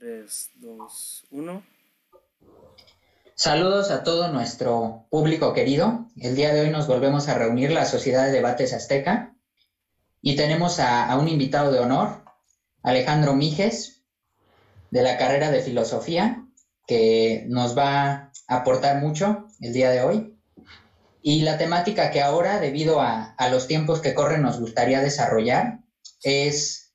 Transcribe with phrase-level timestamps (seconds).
[0.00, 1.62] 3, 2, 1.
[3.34, 6.06] Saludos a todo nuestro público querido.
[6.18, 9.36] El día de hoy nos volvemos a reunir la Sociedad de Debates Azteca
[10.22, 12.24] y tenemos a, un invitado de honor,
[12.82, 14.02] Alejandro Mijes,
[14.90, 16.46] de la carrera de Filosofía,
[16.86, 20.40] que nos va a aportar mucho el día de hoy.
[21.20, 25.80] Y la temática que ahora, debido a, a los tiempos que corren, nos gustaría desarrollar
[26.22, 26.94] es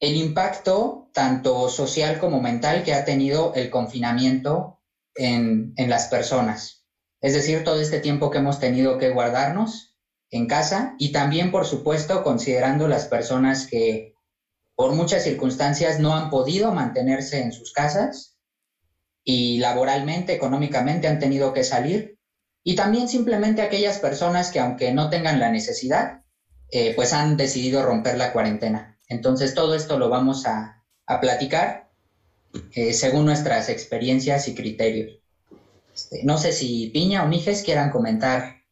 [0.00, 4.78] el impacto tanto social como mental que ha tenido el confinamiento
[5.16, 6.84] en, en, las personas.
[7.20, 9.96] Es decir, todo este tiempo que hemos tenido que guardarnos
[10.30, 14.14] en casa y también, por supuesto, considerando las personas que
[14.76, 18.38] por muchas circunstancias no han podido mantenerse en sus casas
[19.24, 22.16] y laboralmente, económicamente han tenido que salir.
[22.62, 26.22] Y también simplemente aquellas personas que aunque no tengan la necesidad,
[26.70, 29.00] eh, pues han decidido romper la cuarentena.
[29.08, 30.77] Entonces todo esto lo vamos a,
[31.20, 31.88] platicar
[32.74, 35.18] eh, según nuestras experiencias y criterios.
[35.94, 38.62] Este, no sé si Piña o Mijes quieran comentar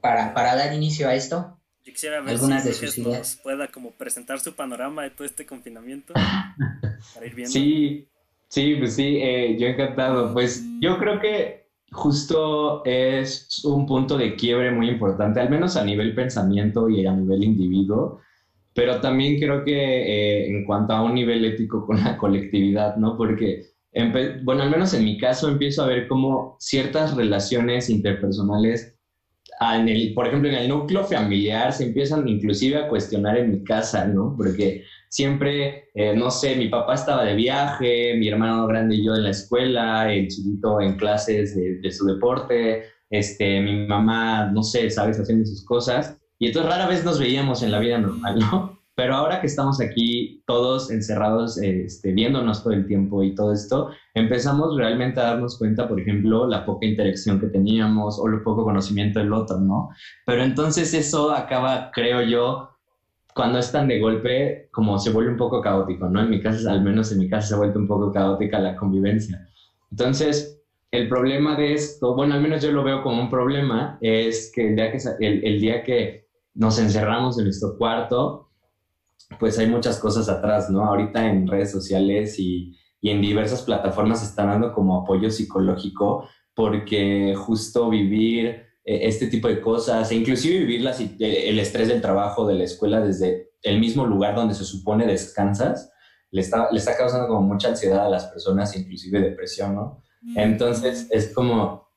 [0.00, 1.58] para, para dar inicio a esto.
[1.84, 3.40] Yo quisiera ver algunas si de sus ideas.
[3.42, 6.14] pueda como presentar su panorama de todo este confinamiento
[7.14, 7.52] para ir viendo.
[7.52, 8.08] Sí,
[8.48, 10.32] sí, pues sí, eh, yo encantado.
[10.32, 15.84] Pues yo creo que justo es un punto de quiebre muy importante, al menos a
[15.84, 18.20] nivel pensamiento y a nivel individuo,
[18.78, 23.16] pero también creo que eh, en cuanto a un nivel ético con la colectividad, ¿no?
[23.16, 23.64] Porque,
[24.44, 28.94] bueno, al menos en mi caso empiezo a ver cómo ciertas relaciones interpersonales,
[29.60, 33.64] en el, por ejemplo, en el núcleo familiar se empiezan inclusive a cuestionar en mi
[33.64, 34.36] casa, ¿no?
[34.36, 39.16] Porque siempre, eh, no sé, mi papá estaba de viaje, mi hermano grande y yo
[39.16, 44.88] en la escuela, el chiquito en clases de, su deporte, este, mi mamá, no sé,
[44.88, 46.16] sabes, haciendo sus cosas.
[46.38, 48.78] Y entonces rara vez nos veíamos en la vida normal, ¿no?
[48.94, 53.90] Pero ahora que estamos aquí todos encerrados, este, viéndonos todo el tiempo y todo esto,
[54.12, 58.64] empezamos realmente a darnos cuenta, por ejemplo, la poca interacción que teníamos o el poco
[58.64, 59.90] conocimiento del otro, ¿no?
[60.26, 62.70] Pero entonces eso acaba, creo yo,
[63.38, 66.20] cuando es tan de golpe, como se vuelve un poco caótico, ¿no?
[66.20, 68.74] En mi casa, al menos en mi casa, se ha vuelto un poco caótica la
[68.74, 69.48] convivencia.
[69.92, 70.60] Entonces,
[70.90, 74.68] el problema de esto, bueno, al menos yo lo veo como un problema, es que
[74.68, 76.27] el día que, el, día que
[76.58, 78.50] nos encerramos en nuestro cuarto,
[79.38, 80.84] pues hay muchas cosas atrás, ¿no?
[80.84, 87.36] Ahorita en redes sociales y, y en diversas plataformas están dando como apoyo psicológico porque
[87.36, 88.46] justo vivir
[88.84, 90.84] eh, este tipo de cosas, e inclusive vivir
[91.20, 95.92] el estrés del trabajo, de la escuela, desde el mismo lugar donde se supone descansas,
[96.32, 100.02] le está, le está causando como mucha ansiedad a las personas, inclusive depresión, ¿no?
[100.22, 100.38] Mm.
[100.38, 101.87] Entonces es como,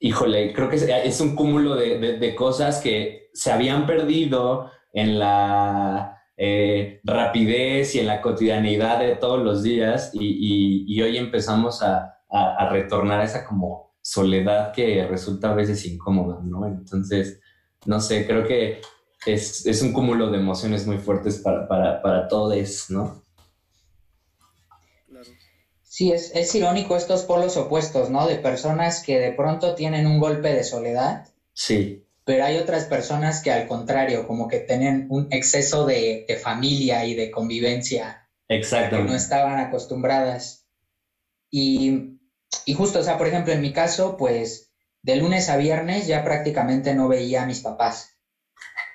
[0.00, 6.18] híjole, creo que es, un cúmulo de, de, cosas que se habían perdido en la
[6.36, 12.56] eh, rapidez y en la cotidianidad de todos los días y, hoy empezamos a, a,
[12.56, 16.66] a retornar a esa como soledad que resulta a veces incómoda, ¿no?
[16.66, 17.40] Entonces,
[17.84, 18.80] no sé, creo que
[19.26, 23.22] es, es un cúmulo de emociones muy fuertes para, para, para todos, ¿no?
[26.00, 28.26] Sí, es, es irónico estos polos opuestos, ¿no?
[28.26, 31.26] De personas que de pronto tienen un golpe de soledad.
[31.52, 32.06] Sí.
[32.24, 37.04] Pero hay otras personas que al contrario, como que tienen un exceso de, de familia
[37.04, 38.26] y de convivencia.
[38.48, 38.96] Exacto.
[38.96, 40.64] Que no estaban acostumbradas.
[41.50, 42.16] Y
[42.64, 44.70] y justo, o sea, por ejemplo, en mi caso, pues
[45.02, 48.16] de lunes a viernes ya prácticamente no veía a mis papás.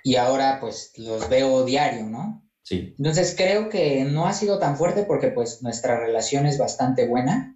[0.03, 2.44] Y ahora pues los veo diario, ¿no?
[2.65, 2.95] Sí.
[2.97, 7.55] Entonces creo que no ha sido tan fuerte porque pues nuestra relación es bastante buena,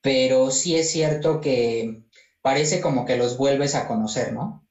[0.00, 2.00] pero sí es cierto que
[2.40, 4.64] parece como que los vuelves a conocer, ¿no?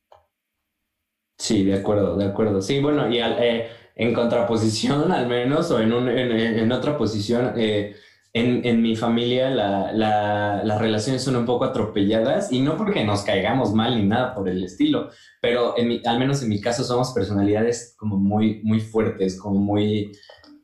[1.37, 2.59] Sí, de acuerdo, de acuerdo.
[2.59, 7.93] Sí, bueno, y eh, en contraposición al menos, o en, un, en, otra posición, eh,
[8.33, 13.03] en, en mi familia la, la, las relaciones son un poco atropelladas y no porque
[13.03, 15.09] nos caigamos mal ni nada por el estilo,
[15.41, 15.73] pero
[16.05, 20.11] al menos en mi caso somos personalidades como muy, muy fuertes, como muy,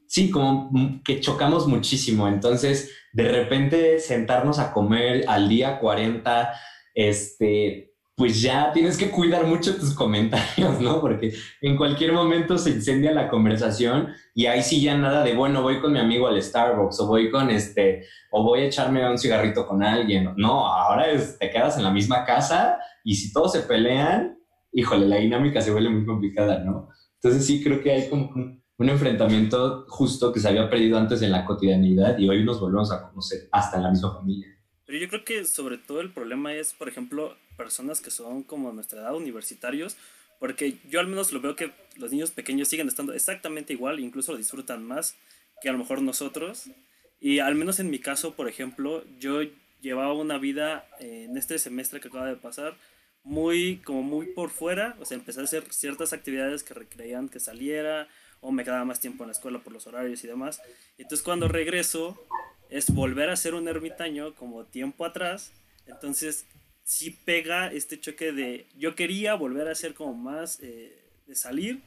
[0.07, 2.27] sí, como que chocamos muchísimo.
[2.27, 6.53] Entonces, de repente sentarnos a comer al día 40,
[6.93, 11.01] este, pues ya tienes que cuidar mucho tus comentarios, ¿no?
[11.01, 15.61] Porque en cualquier momento se incendia la conversación y ahí sí ya nada de, bueno,
[15.61, 19.17] voy con mi amigo al Starbucks o voy con este, o voy a echarme un
[19.17, 20.33] cigarrito con alguien.
[20.37, 21.07] No, ahora
[21.39, 24.39] te quedas en la misma casa y si todos se pelean,
[24.71, 26.89] híjole, la dinámica se vuelve muy complicada, ¿no?
[27.15, 31.21] Entonces sí creo que hay como un, un enfrentamiento justo que se había perdido antes
[31.21, 34.47] en la cotidianidad y hoy nos volvemos a conocer hasta en la misma familia.
[34.85, 38.71] Pero yo creo que sobre todo el problema es, por ejemplo, personas que son como
[38.71, 39.97] nuestra edad, universitarios,
[40.39, 44.33] porque yo al menos lo veo que los niños pequeños siguen estando exactamente igual, incluso
[44.33, 45.15] lo disfrutan más
[45.61, 46.65] que a lo mejor nosotros.
[47.19, 49.41] Y al menos en mi caso, por ejemplo, yo
[49.81, 52.75] llevaba una vida eh, en este semestre que acaba de pasar
[53.23, 57.39] muy como muy por fuera, o sea, empecé a hacer ciertas actividades que requerían que
[57.39, 58.07] saliera
[58.39, 60.61] o me quedaba más tiempo en la escuela por los horarios y demás.
[60.99, 62.23] Entonces cuando regreso
[62.69, 65.51] es volver a ser un ermitaño como tiempo atrás.
[65.87, 66.45] Entonces
[66.85, 71.81] sí pega este choque de yo quería volver a ser como más eh, de salir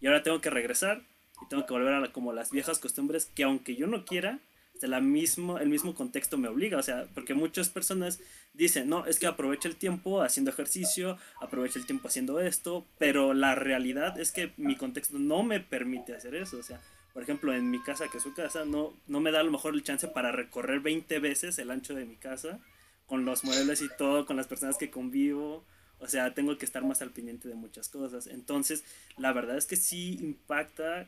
[0.00, 1.02] y ahora tengo que regresar
[1.42, 4.38] y tengo que volver a como las viejas costumbres que aunque yo no quiera,
[4.86, 8.20] la mismo, el mismo contexto me obliga, o sea, porque muchas personas
[8.52, 13.34] dicen, no, es que aprovecha el tiempo haciendo ejercicio, aprovecha el tiempo haciendo esto, pero
[13.34, 16.80] la realidad es que mi contexto no me permite hacer eso, o sea,
[17.12, 19.52] por ejemplo, en mi casa, que es su casa, no, no me da a lo
[19.52, 22.60] mejor el chance para recorrer 20 veces el ancho de mi casa,
[23.06, 25.64] con los muebles y todo, con las personas que convivo,
[25.98, 28.26] o sea, tengo que estar más al pendiente de muchas cosas.
[28.26, 28.84] Entonces,
[29.16, 31.06] la verdad es que sí impacta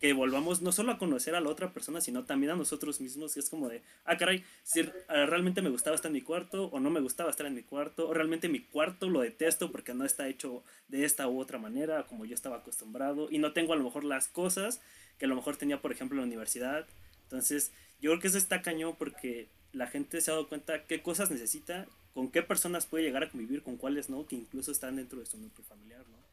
[0.00, 3.36] que volvamos no solo a conocer a la otra persona, sino también a nosotros mismos.
[3.36, 6.90] Es como de, ah, caray, si realmente me gustaba estar en mi cuarto o no
[6.90, 10.28] me gustaba estar en mi cuarto, o realmente mi cuarto lo detesto porque no está
[10.28, 13.84] hecho de esta u otra manera, como yo estaba acostumbrado, y no tengo a lo
[13.84, 14.80] mejor las cosas
[15.18, 16.86] que a lo mejor tenía, por ejemplo, en la universidad.
[17.22, 21.02] Entonces, yo creo que eso está cañón porque la gente se ha dado cuenta qué
[21.02, 24.96] cosas necesita, con qué personas puede llegar a convivir, con cuáles no, que incluso están
[24.96, 26.24] dentro de su núcleo familiar, ¿no?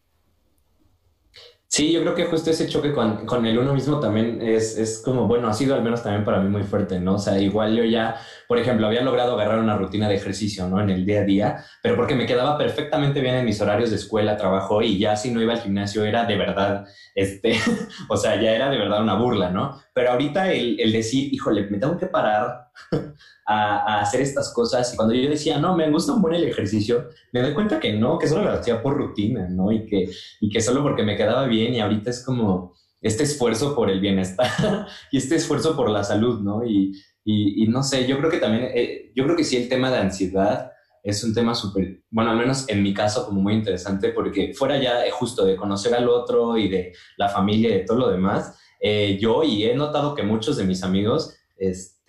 [1.68, 5.02] Sí, yo creo que justo ese choque con, con el uno mismo también es, es,
[5.02, 7.14] como, bueno, ha sido al menos también para mí muy fuerte, ¿no?
[7.14, 8.18] O sea, igual yo ya,
[8.50, 10.82] por ejemplo, había logrado agarrar una rutina de ejercicio, ¿no?
[10.82, 13.96] En el día a día, pero porque me quedaba perfectamente bien en mis horarios de
[13.96, 16.86] escuela, trabajo y ya si no iba al gimnasio era de verdad,
[17.16, 17.54] este,
[18.10, 19.82] o sea, ya era de verdad una burla, ¿no?
[19.94, 22.71] Pero ahorita el, el decir, híjole, me tengo que parar
[23.46, 24.94] a, hacer estas cosas.
[24.94, 27.94] Y cuando yo decía, no, me gusta un buen el ejercicio, me doy cuenta que
[27.94, 29.72] no, que solo lo hacía por rutina, ¿no?
[29.72, 33.76] Y que, y que solo porque me quedaba bien y ahorita es como este esfuerzo
[33.76, 36.66] por el bienestar y este esfuerzo por la salud, ¿no?
[36.66, 36.94] Y,
[37.24, 40.00] y, no sé, yo creo que también, eh, yo creo que sí el tema de
[40.00, 40.72] ansiedad
[41.04, 44.80] es un tema súper, bueno, al menos en mi caso como muy interesante porque fuera
[44.82, 48.60] ya justo de conocer al otro y de la familia y de todo lo demás,
[48.80, 51.36] eh, yo y he notado que muchos de mis amigos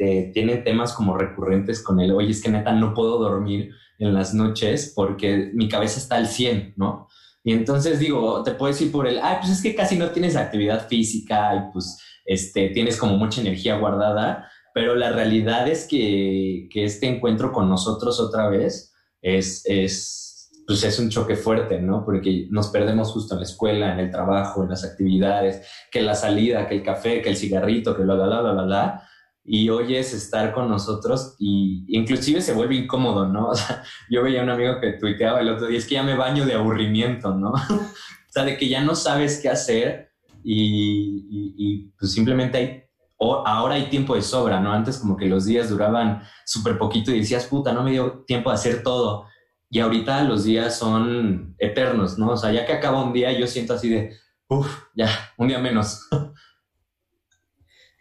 [0.03, 3.71] este, tienen temas como recurrentes con él, oye, es que neta no puedo dormir
[4.01, 7.07] en las noches porque mi cabeza está al 100, ¿no?
[7.45, 10.35] Y entonces digo, te puedes ir por el, ay, pues es que casi no tienes
[10.35, 16.69] actividad física y pues este, tienes como mucha energía guardada, pero la realidad es que,
[16.71, 22.05] que este encuentro con nosotros otra vez es, es, pues es un choque fuerte, ¿no?
[22.05, 26.17] Porque nos perdemos justo en la escuela, en el trabajo, en las actividades, que la
[26.17, 29.09] salida, que el café, que el cigarrito, que bla, bla, bla, bla, bla, bla
[29.45, 33.49] y oyes estar con nosotros y inclusive se vuelve incómodo, ¿no?
[33.51, 36.03] O sea, yo veía a un amigo que tuiteaba el otro día, es que ya
[36.03, 37.51] me baño de aburrimiento, ¿no?
[37.71, 40.13] o sea, de que ya no sabes qué hacer
[40.45, 42.83] y, y, pues simplemente hay,
[43.17, 44.73] o ahora hay tiempo de sobra, ¿no?
[44.73, 48.51] Antes como que los días duraban súper poquito y decías, puta, no me dio tiempo
[48.51, 49.27] de hacer todo.
[49.71, 52.31] Y ahorita los días son eternos, ¿no?
[52.33, 54.17] O sea, ya que acaba un día, yo siento así de,
[54.49, 55.09] uff, ya,
[55.39, 56.09] un día menos.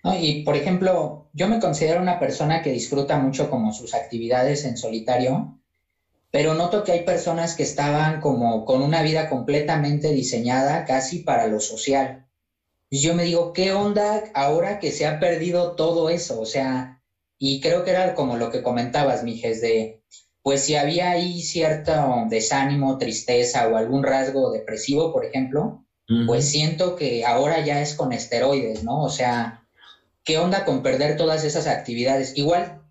[0.04, 4.76] Y por ejemplo, yo me considero una persona que disfruta mucho como sus actividades en
[4.76, 5.58] solitario,
[6.32, 11.46] pero noto que hay personas que estaban como con una vida completamente diseñada casi para
[11.46, 12.24] lo social.
[12.90, 16.40] Y yo me digo, ¿qué onda ahora que se ha perdido todo eso?
[16.40, 17.00] O sea,
[17.38, 20.00] y creo que era como lo que comentabas, Mijes, de,
[20.42, 25.78] pues si había ahí cierto desánimo, tristeza o algún rasgo depresivo, por ejemplo,
[26.26, 29.02] pues siento que ahora ya es con esteroides, ¿no?
[29.02, 29.61] O sea,
[30.24, 32.34] ¿qué onda con perder todas esas actividades?
[32.36, 32.82] Igual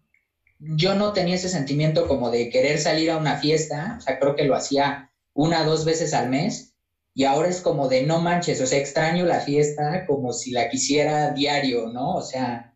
[0.59, 4.37] yo no tenía ese sentimiento como de querer salir a una fiesta, o sea, creo
[4.37, 6.75] que lo hacía una o dos veces al mes,
[7.15, 10.69] y ahora es como de no manches, o sea, extraño la fiesta como si la
[10.69, 12.15] quisiera diario, ¿no?
[12.15, 12.75] O sea,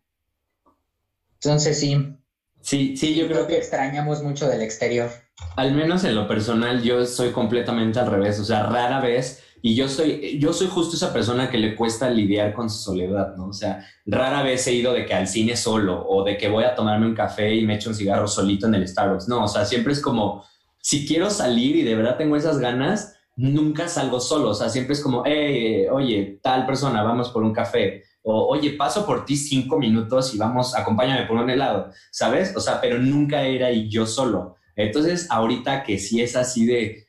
[1.33, 2.17] entonces sí.
[2.61, 5.11] Sí, sí, yo creo, que extrañamos mucho del exterior.
[5.55, 9.73] Al menos en lo personal, yo soy completamente al revés, o sea, rara vez y
[9.73, 13.47] yo soy, yo soy justo esa persona que le cuesta lidiar con su soledad, ¿no?
[13.47, 16.65] O sea, rara vez he ido de que al cine solo o de que voy
[16.65, 19.27] a tomarme un café y me echo un cigarro solito en el Starbucks.
[19.27, 20.43] No, o sea, siempre es como,
[20.79, 24.51] si quiero salir y de verdad tengo esas ganas, nunca salgo solo.
[24.51, 28.03] O sea, siempre es como, hey, oye, tal persona, vamos por un café.
[28.21, 32.55] O, oye, paso por ti cinco minutos y vamos, acompáñame por un helado, ¿sabes?
[32.55, 34.57] O sea, pero nunca era y yo solo.
[34.75, 37.04] Entonces, ahorita que sí es así de,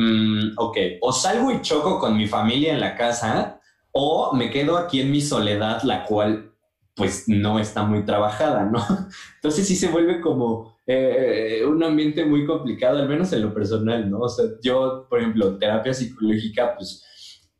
[0.00, 4.76] Mm, ok, o salgo y choco con mi familia en la casa, o me quedo
[4.78, 6.52] aquí en mi soledad, la cual
[6.94, 8.78] pues no está muy trabajada, ¿no?
[9.34, 14.08] Entonces sí se vuelve como eh, un ambiente muy complicado, al menos en lo personal,
[14.08, 14.20] ¿no?
[14.20, 17.04] O sea, yo, por ejemplo, terapia psicológica, pues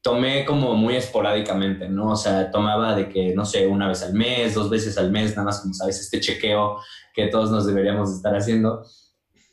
[0.01, 2.13] tomé como muy esporádicamente, ¿no?
[2.13, 5.31] O sea, tomaba de que, no sé, una vez al mes, dos veces al mes,
[5.33, 6.79] nada más como sabes, este chequeo
[7.13, 8.85] que todos nos deberíamos estar haciendo.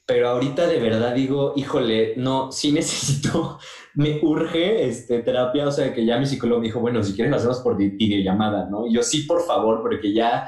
[0.07, 3.57] Pero ahorita de verdad digo, híjole, no, sí necesito,
[3.95, 7.37] me urge este, terapia, o sea, que ya mi psicólogo dijo, bueno, si quieren lo
[7.37, 8.87] hacemos por videollamada, ¿no?
[8.87, 10.47] Y yo sí, por favor, porque ya,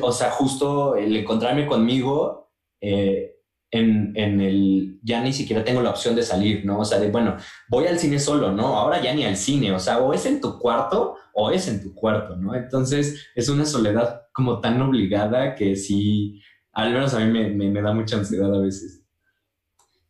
[0.00, 3.32] o sea, justo el encontrarme conmigo, eh,
[3.70, 6.78] en, en, el, ya ni siquiera tengo la opción de salir, ¿no?
[6.78, 7.36] O sea, de, bueno,
[7.68, 8.76] voy al cine solo, ¿no?
[8.76, 11.82] Ahora ya ni al cine, o sea, o es en tu cuarto o es en
[11.82, 12.54] tu cuarto, ¿no?
[12.54, 16.40] Entonces es una soledad como tan obligada que sí,
[16.76, 19.00] al menos a mí me, me, da mucha ansiedad a veces.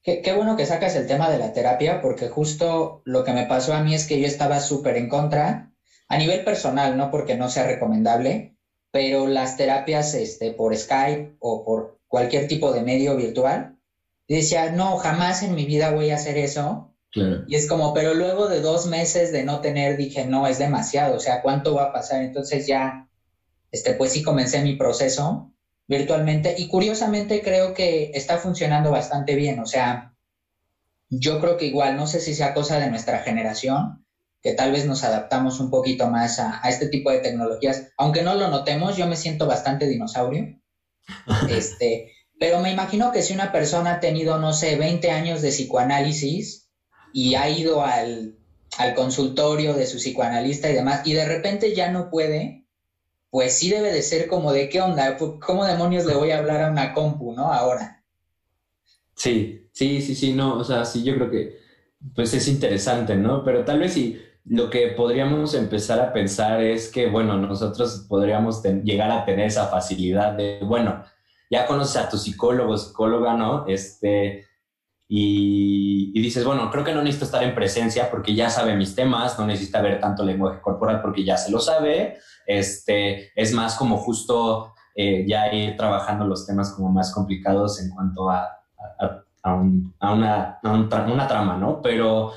[0.03, 3.47] Qué, qué, bueno que sacas el tema de la terapia, porque justo lo que me
[3.47, 5.73] pasó a mí es que yo estaba súper en contra,
[6.09, 8.57] a nivel personal, no porque no sea recomendable,
[8.91, 13.79] pero las terapias este, por Skype o por cualquier tipo de medio virtual.
[14.27, 16.93] Decía, no, jamás en mi vida voy a hacer eso.
[17.47, 21.17] Y es como, pero luego de dos meses de no tener, dije, no, es demasiado,
[21.17, 22.23] o sea, ¿cuánto va a pasar?
[22.23, 23.09] Entonces ya,
[23.71, 25.53] este, pues sí comencé mi proceso
[25.89, 26.55] virtualmente.
[26.57, 30.13] Y curiosamente creo que está funcionando bastante bien, o sea,
[31.09, 34.05] yo creo que igual, no sé si sea cosa de nuestra generación,
[34.43, 38.23] que tal vez nos adaptamos un poquito más a, a este tipo de tecnologías, aunque
[38.23, 40.59] no lo notemos, yo me siento bastante dinosaurio.
[41.49, 45.49] Este, pero me imagino que si una persona ha tenido, no sé, 20 años de
[45.49, 46.69] psicoanálisis
[47.13, 48.37] y ha ido al,
[48.95, 52.66] consultorio de su psicoanalista y demás, y de repente ya no puede,
[53.31, 56.63] pues sí debe de ser como de qué onda, ¿cómo demonios le voy a hablar
[56.63, 57.53] a una compu, no?
[57.53, 58.03] Ahora.
[59.15, 61.59] Sí, sí, sí, sí, no, o sea, sí, yo creo que
[62.15, 63.45] pues es interesante, ¿no?
[63.45, 68.63] Pero tal vez si lo que podríamos empezar a pensar es que, bueno, nosotros podríamos
[68.63, 71.03] llegar a tener esa facilidad de, bueno,
[71.51, 73.67] ya conoces a tu psicólogo, psicóloga, ¿no?
[73.67, 74.47] Este,
[75.09, 79.39] y, dices, bueno, creo que no necesito estar en presencia porque ya sabe mis temas,
[79.39, 83.99] no necesita ver tanto lenguaje corporal porque ya se lo sabe, este, es más como
[83.99, 88.49] justo eh, ya ir trabajando los temas como más complicados en cuanto a,
[89.43, 91.83] a, una, una trama, ¿no?
[91.83, 92.33] Pero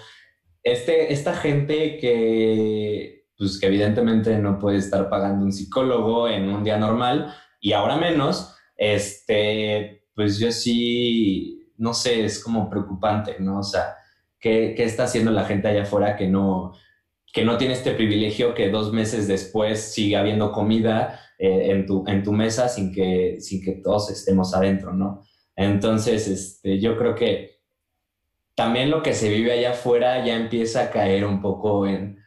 [0.63, 6.63] este, esta gente que, pues, que evidentemente no puede estar pagando un psicólogo en un
[6.63, 13.59] día normal y ahora menos, este, pues yo sí, no sé, es como preocupante, ¿no?
[13.59, 13.95] O sea,
[14.39, 16.73] ¿qué, qué está haciendo la gente allá afuera que no,
[17.31, 22.03] que no tiene este privilegio que dos meses después sigue habiendo comida eh, en, tu,
[22.07, 25.23] en tu mesa sin que, sin que todos estemos adentro, ¿no?
[25.55, 27.59] Entonces, este, yo creo que
[28.55, 32.19] también lo que se vive allá afuera ya empieza a caer un poco en,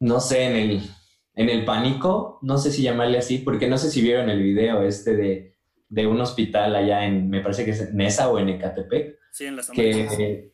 [0.00, 0.82] no sé, en el,
[1.34, 4.82] en el pánico, no sé si llamarle así, porque no sé si vieron el video
[4.82, 5.56] este de,
[5.88, 9.18] de un hospital allá en, me parece que es en Nesa o en Ecatepec.
[9.30, 10.52] Sí, en las que,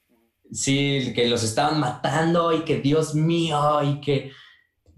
[0.53, 4.33] Sí, que los estaban matando y que Dios mío y que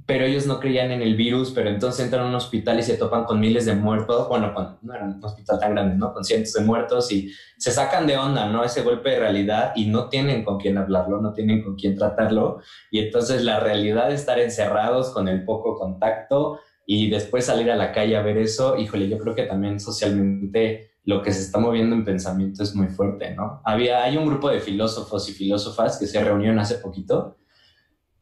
[0.06, 2.98] pero ellos no creían en el virus, pero entonces entran a un hospital y se
[2.98, 6.12] topan con miles de muertos, bueno, no era un hospital tan grande, ¿no?
[6.12, 8.64] Con cientos de muertos y se sacan de onda, ¿no?
[8.64, 12.60] Ese golpe de realidad y no tienen con quién hablarlo, no tienen con quién tratarlo
[12.90, 17.76] y entonces la realidad de estar encerrados con el poco contacto y después salir a
[17.76, 21.58] la calle a ver eso, híjole, yo creo que también socialmente lo que se está
[21.58, 23.60] moviendo en pensamiento es muy fuerte, ¿no?
[23.64, 27.36] Había, hay un grupo de filósofos y filósofas que se reunieron hace poquito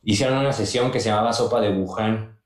[0.03, 2.39] hicieron una sesión que se llamaba Sopa de Wuhan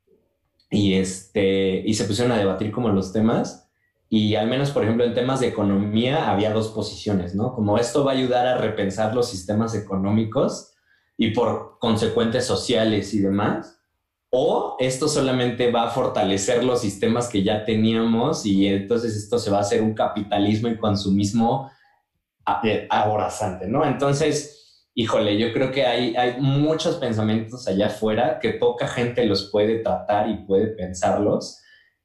[0.70, 3.70] y, este, y se pusieron a debatir como los temas
[4.08, 7.54] y al menos, por ejemplo, en temas de economía había dos posiciones, ¿no?
[7.54, 10.74] Como esto va a ayudar a repensar los sistemas económicos
[11.16, 13.75] y por consecuentes sociales y demás,
[14.30, 19.50] o esto solamente va a fortalecer los sistemas que ya teníamos y entonces esto se
[19.50, 21.70] va a hacer un capitalismo y consumismo
[22.90, 23.84] aborazante, ¿no?
[23.84, 29.50] Entonces, híjole, yo creo que hay, hay muchos pensamientos allá afuera que poca gente los
[29.50, 31.60] puede tratar y puede pensarlos,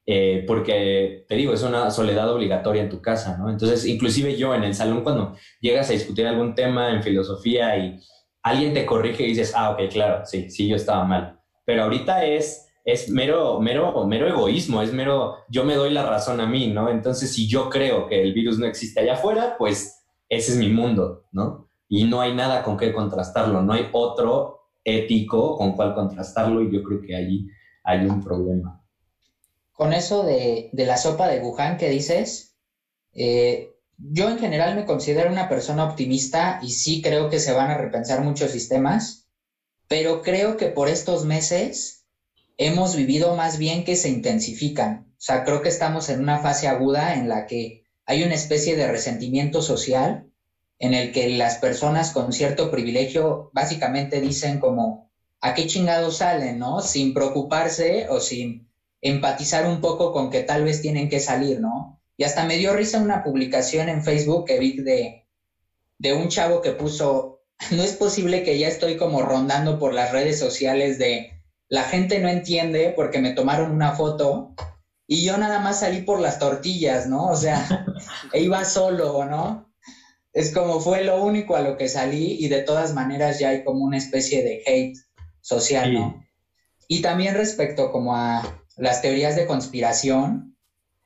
[0.06, 3.50] eh, porque te digo, es una soledad obligatoria en tu casa, ¿no?
[3.50, 8.00] Entonces, inclusive yo en el salón, cuando llegas a discutir algún tema en filosofía y
[8.42, 11.41] alguien te corrige y dices, ah, ok, claro, sí, sí, yo estaba mal.
[11.72, 16.42] Pero ahorita es, es mero, mero, mero egoísmo, es mero, yo me doy la razón
[16.42, 16.90] a mí, ¿no?
[16.90, 20.70] Entonces, si yo creo que el virus no existe allá afuera, pues ese es mi
[20.70, 21.72] mundo, ¿no?
[21.94, 26.72] y no hay nada con qué contrastarlo, no hay otro ético con cuál contrastarlo y
[26.72, 27.50] yo creo que allí
[27.84, 28.82] hay un problema.
[29.74, 32.56] Con eso de, la sopa de Wuhan que dices,
[33.12, 37.72] eh, yo en general me considero una persona optimista y sí creo que se van
[37.72, 39.21] a repensar muchos sistemas,
[39.92, 42.06] pero creo que por estos meses
[42.56, 45.08] hemos vivido más bien que se intensifican.
[45.10, 48.78] O sea, creo que estamos en una fase aguda en la que hay una especie
[48.78, 50.32] de resentimiento social
[50.80, 56.58] en el que las personas con cierto privilegio básicamente dicen como, ¿a qué chingados salen,
[56.58, 56.80] no?
[56.80, 58.70] Sin preocuparse o sin
[59.02, 62.00] empatizar un poco con que tal vez tienen que salir, ¿no?
[62.16, 65.26] Y hasta me dio risa una publicación en Facebook que vi de,
[65.98, 67.41] de un chavo que puso,
[67.72, 71.32] no es posible que ya estoy como rondando por las redes sociales de
[71.70, 74.54] la gente no entiende porque me tomaron una foto
[75.08, 77.28] y yo nada más salí por las tortillas, ¿no?
[77.28, 77.68] O sea,
[78.34, 79.72] e iba solo, ¿no?
[80.34, 83.64] es como fue lo único a lo que salí y de todas maneras ya hay
[83.64, 84.98] como una especie de hate
[85.42, 86.24] social, ¿no?
[86.88, 90.56] Y también respecto como a las teorías de conspiración,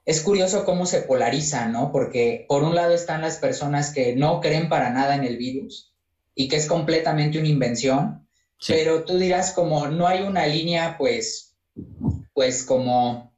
[0.06, 1.92] es curioso cómo se polarizan, ¿no?
[1.92, 5.95] Porque por un lado están las personas que no creen para nada en el virus
[6.36, 8.28] y que es completamente una invención,
[8.68, 11.56] pero tú dirás como no hay una línea pues,
[12.34, 13.34] pues como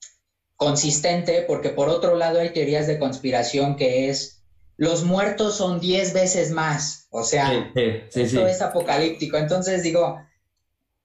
[0.55, 4.37] consistente, porque por otro lado hay teorías de conspiración que es
[4.77, 7.07] los muertos son 10 veces más.
[7.09, 7.71] O sea,
[8.13, 9.37] esto es apocalíptico.
[9.37, 10.19] Entonces digo,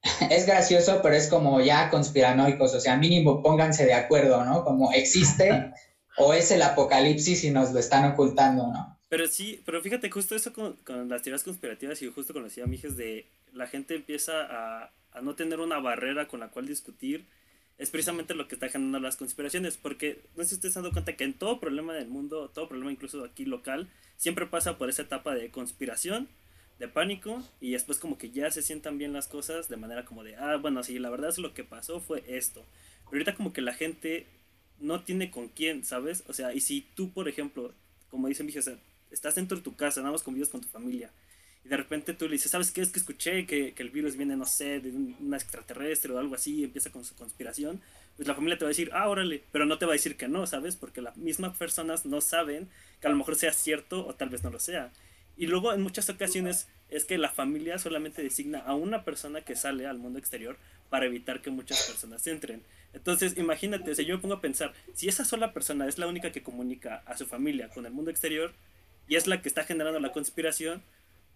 [0.31, 2.75] es gracioso, pero es como ya conspiranoicos.
[2.75, 4.63] O sea, mínimo pónganse de acuerdo, ¿no?
[4.63, 5.73] Como existe
[6.19, 8.99] o es el apocalipsis y nos lo están ocultando, ¿no?
[9.13, 10.79] Pero sí, pero fíjate, justo eso con,
[11.11, 14.91] las teorías conspirativas y justo con los Mijes de la gente empieza a,
[15.21, 17.27] no tener una barrera con la cual discutir
[17.77, 20.95] es precisamente lo que está generando las conspiraciones, porque no sé si ustedes han dado
[20.95, 24.89] cuenta que en todo problema del mundo, todo problema incluso aquí local, siempre pasa por
[24.89, 26.27] esa etapa de conspiración,
[26.79, 30.25] de pánico, y después como que ya se sientan bien las cosas de manera como
[30.25, 32.65] de, ah, bueno, sí, la verdad es lo que pasó fue esto.
[33.05, 34.27] Pero ahorita como que la gente
[34.81, 36.25] no tiene con quién, ¿sabes?
[36.29, 37.75] O sea, y si tú, por ejemplo,
[38.09, 38.79] como dicen, o sea,
[39.13, 41.11] estás dentro de tu casa, nada más convives con tu familia,
[41.65, 42.81] y de repente tú le dices, ¿sabes qué?
[42.81, 46.35] Es que escuché que, que el virus viene, no sé, de un, extraterrestre o algo
[46.35, 47.81] así, y empieza con su conspiración,
[48.17, 50.17] pues la familia te va a decir, ah, órale, pero no te va a decir
[50.17, 50.77] que no, ¿sabes?
[50.77, 52.69] Porque las mismas personas no saben
[53.01, 54.91] que a lo mejor sea cierto o tal vez no lo sea.
[55.37, 59.57] Y luego en muchas ocasiones es que la familia solamente designa a una persona que
[59.57, 60.59] sale al mundo exterior
[60.91, 62.63] para evitar que muchas personas entren.
[62.93, 66.33] Entonces, imagínate, sea, yo me pongo a pensar, si esa sola persona es la única
[66.33, 68.53] que comunica a su familia con el mundo exterior
[69.13, 70.83] y es la que está generando la conspiración,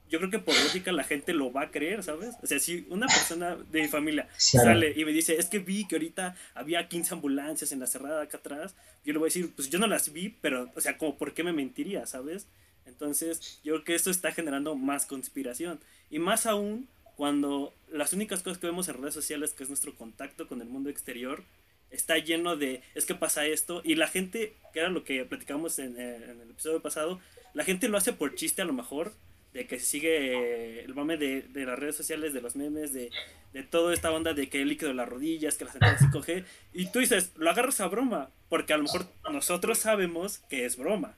[0.09, 2.35] yo creo que por lógica la gente lo va a creer, ¿sabes?
[2.43, 5.87] O sea, si una persona de mi familia sale y me dice, es que vi
[5.87, 9.53] que ahorita había 15 ambulancias en la cerrada acá atrás, yo le voy a decir,
[9.55, 12.47] pues yo no las vi, pero, o sea, como, ¿por qué me mentiría, ¿sabes?
[12.87, 15.79] Entonces, yo creo que esto está generando más conspiración.
[16.11, 19.95] Y más aún cuando las únicas cosas que vemos en redes sociales, que es nuestro
[19.95, 21.43] contacto con el mundo exterior,
[21.91, 25.79] está lleno de, es que pasa esto, y la gente, que era lo que platicamos
[25.79, 27.21] en, eh, el episodio pasado,
[27.55, 29.15] la gente lo hace por chiste a lo mejor,
[29.53, 33.11] de que sigue el mame de, de, las redes sociales, de los memes, de,
[33.55, 36.45] de toda esta onda de que el líquido de las rodillas, que las entradas 5G,
[36.75, 40.77] y tú dices, lo agarras a broma, porque a lo mejor nosotros sabemos que es
[40.77, 41.17] broma,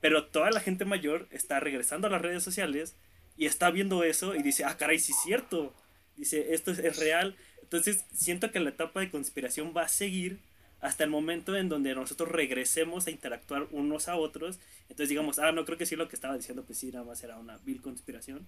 [0.00, 2.96] pero toda la gente mayor está regresando a las redes sociales
[3.36, 5.74] y está viendo eso y dice, ah, caray, sí es cierto,
[6.20, 10.40] dice, esto es, es real, entonces siento que la etapa de conspiración va a seguir
[10.80, 14.58] hasta el momento en donde nosotros regresemos a interactuar unos a otros.
[14.82, 17.22] Entonces digamos, ah, no creo que sí lo que estaba diciendo, pues sí, nada más
[17.22, 18.46] era una vil conspiración.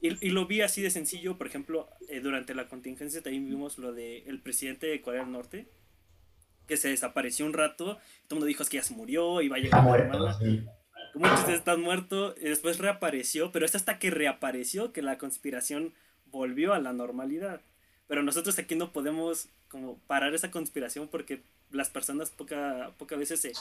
[0.00, 3.78] Y, y lo vi así de sencillo, por ejemplo, eh, durante la contingencia también vimos
[3.78, 5.68] lo del el presidente de Corea del Norte,
[6.66, 7.98] que se desapareció un rato, todo
[8.30, 10.38] el mundo dijo es que ya se murió, iba a llegar a hermana.
[11.12, 15.18] Como muchos de están muertos, y después reapareció, pero es hasta que reapareció que la
[15.18, 15.92] conspiración
[16.30, 17.60] volvió a la normalidad.
[18.06, 23.40] Pero nosotros aquí no podemos como parar esa conspiración porque las personas poca, pocas veces
[23.40, 23.52] se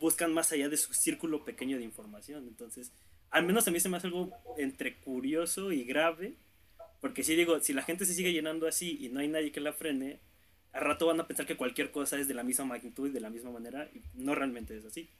[0.00, 2.46] buscan más allá de su círculo pequeño de información.
[2.46, 2.92] Entonces,
[3.30, 6.34] al menos a mí se me hace algo entre curioso y grave,
[7.00, 9.60] porque si digo, si la gente se sigue llenando así y no hay nadie que
[9.60, 10.20] la frene,
[10.72, 13.20] al rato van a pensar que cualquier cosa es de la misma magnitud y de
[13.20, 15.10] la misma manera, y no realmente es así.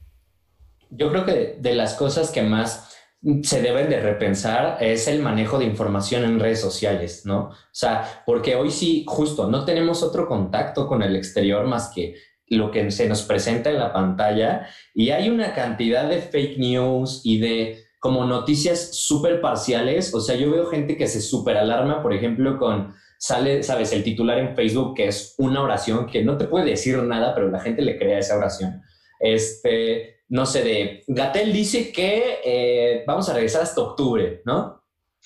[0.90, 2.96] Yo creo que de las cosas que más
[3.42, 7.48] se deben de repensar es el manejo de información en redes sociales, ¿no?
[7.48, 12.16] O sea, porque hoy sí, justo, no tenemos otro contacto con el exterior más que
[12.48, 17.22] lo que se nos presenta en la pantalla y hay una cantidad de fake news
[17.24, 20.14] y de como noticias súper parciales.
[20.14, 24.04] O sea, yo veo gente que se súper alarma, por ejemplo, con, sale, sabes, el
[24.04, 27.58] titular en Facebook que es una oración que no te puede decir nada, pero la
[27.58, 28.82] gente le crea esa oración.
[29.18, 34.82] Este, no sé, de Gatel dice que eh, vamos a regresar hasta octubre, ¿no?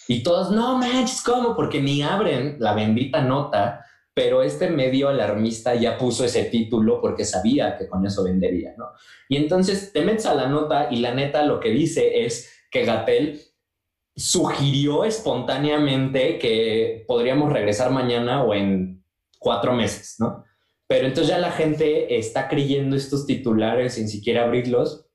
[0.09, 1.55] Y todos, no manches, ¿cómo?
[1.55, 3.85] Porque ni abren la bendita nota
[4.21, 8.91] pero este medio alarmista ya puso ese título porque sabía que con eso vendería, ¿no?
[9.29, 12.85] Y entonces te metes a la nota y la neta lo que dice es que
[12.85, 13.41] Gatel
[14.15, 19.03] sugirió espontáneamente que podríamos regresar mañana o en
[19.39, 20.45] cuatro meses, ¿no?
[20.91, 25.07] Pero entonces ya la gente está creyendo estos titulares sin siquiera abrirlos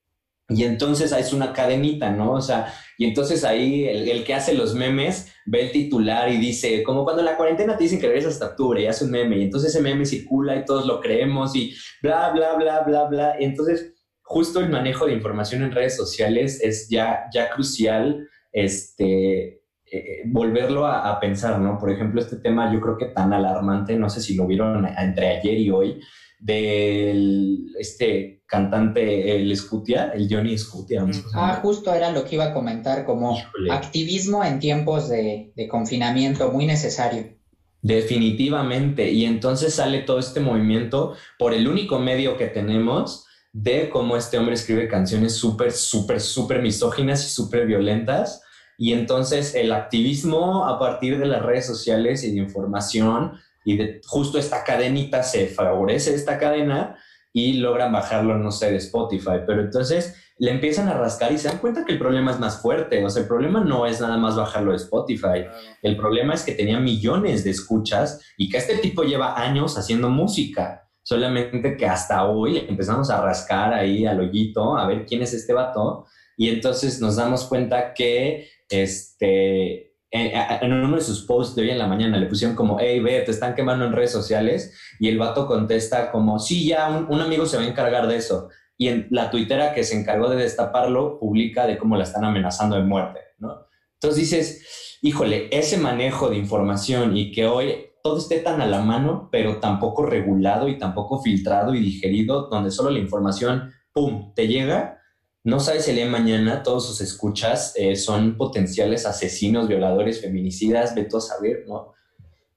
[0.48, 2.32] Y entonces es una cadenita, ¿no?
[2.32, 6.82] O sea, y entonces ahí el, que hace los memes ve el titular y dice,
[6.82, 9.38] como cuando en la cuarentena te dicen que regresas hasta octubre y hace un meme,
[9.38, 13.36] y entonces ese meme circula y todos lo creemos y bla, bla, bla, bla, bla.
[13.38, 20.24] Entonces, justo el manejo de información en redes sociales es ya, ya crucial, este, eh,
[20.26, 21.78] volverlo a, pensar, ¿no?
[21.78, 25.38] Por ejemplo, este tema yo creo que tan alarmante, no sé si lo vieron entre
[25.38, 26.02] ayer y hoy,
[26.40, 31.06] del este cantante, el Scutia, el Johnny Scutia.
[31.36, 33.38] ah, justo era lo que iba a comentar, como
[33.72, 37.36] activismo en tiempos de, de confinamiento, muy necesario.
[37.82, 39.12] Definitivamente.
[39.12, 44.40] Y entonces sale todo este movimiento por el único medio que tenemos de cómo este
[44.40, 48.42] hombre escribe canciones súper, súper, súper misóginas y súper violentas
[48.78, 54.02] y entonces el activismo a partir de las redes sociales y de información y de
[54.06, 56.98] justo esta cadenita se favorece esta cadena
[57.34, 59.42] y logran bajarlo, no sé, de Spotify.
[59.46, 62.62] Pero entonces le empiezan a rascar y se dan cuenta que el problema es más
[62.62, 63.04] fuerte.
[63.04, 65.46] O sea, el problema no es nada más bajarlo de Spotify.
[65.82, 70.10] El problema es que tenía millones de escuchas y que este tipo lleva años haciendo
[70.10, 70.88] música.
[71.04, 75.54] Solamente que hasta hoy empezamos a rascar ahí al hoyito a ver quién es este
[75.54, 76.06] vato.
[76.38, 81.78] Y entonces nos damos cuenta que este, en, uno de sus posts de hoy en
[81.78, 84.74] la mañana le pusieron como, hey, ve, te están quemando en redes sociales.
[85.00, 88.50] Y el vato contesta como, sí, ya un, amigo se va a encargar de eso.
[88.78, 92.76] Y en la tuitera que se encargó de destaparlo publica de cómo la están amenazando
[92.76, 93.68] de muerte, ¿no?
[93.94, 98.82] Entonces dices, híjole, ese manejo de información y que hoy todo esté tan a la
[98.82, 104.48] mano, pero tampoco regulado y tampoco filtrado y digerido, donde solo la información, ¡pum!, te
[104.48, 105.00] llega,
[105.46, 110.20] no sabes si el día de mañana todos sus escuchas eh, son potenciales asesinos, violadores,
[110.20, 111.94] feminicidas, ve a saber, ¿no?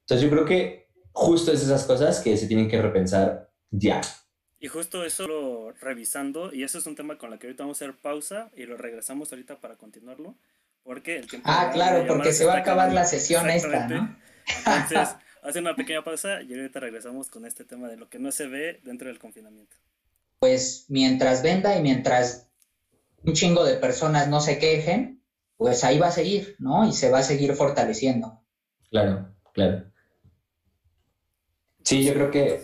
[0.01, 4.01] Entonces yo creo que justo es esas cosas que se tienen que repensar ya.
[4.59, 7.79] Y justo eso lo revisando, y eso es un tema con el que ahorita vamos
[7.79, 10.33] a hacer pausa y lo regresamos ahorita para continuarlo,
[10.83, 11.47] porque el tiempo...
[11.47, 14.17] Ah, claro, porque se va a acabar la sesión esta, ¿no?
[14.65, 18.31] Entonces, hace una pequeña pausa y ahorita regresamos con este tema de lo que no
[18.31, 19.77] se ve dentro del confinamiento.
[20.39, 22.48] Pues mientras venda y mientras
[23.23, 25.23] un chingo de personas no se quejen,
[25.57, 26.87] pues ahí va a seguir, ¿no?
[26.87, 28.41] Y se va a seguir fortaleciendo.
[28.89, 29.85] Claro, claro.
[31.83, 32.61] Sí, yo creo que...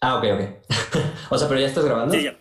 [0.00, 0.40] Ah, ok, ok.
[1.30, 2.14] o sea, pero ya estás grabando.
[2.14, 2.36] Sí, ya.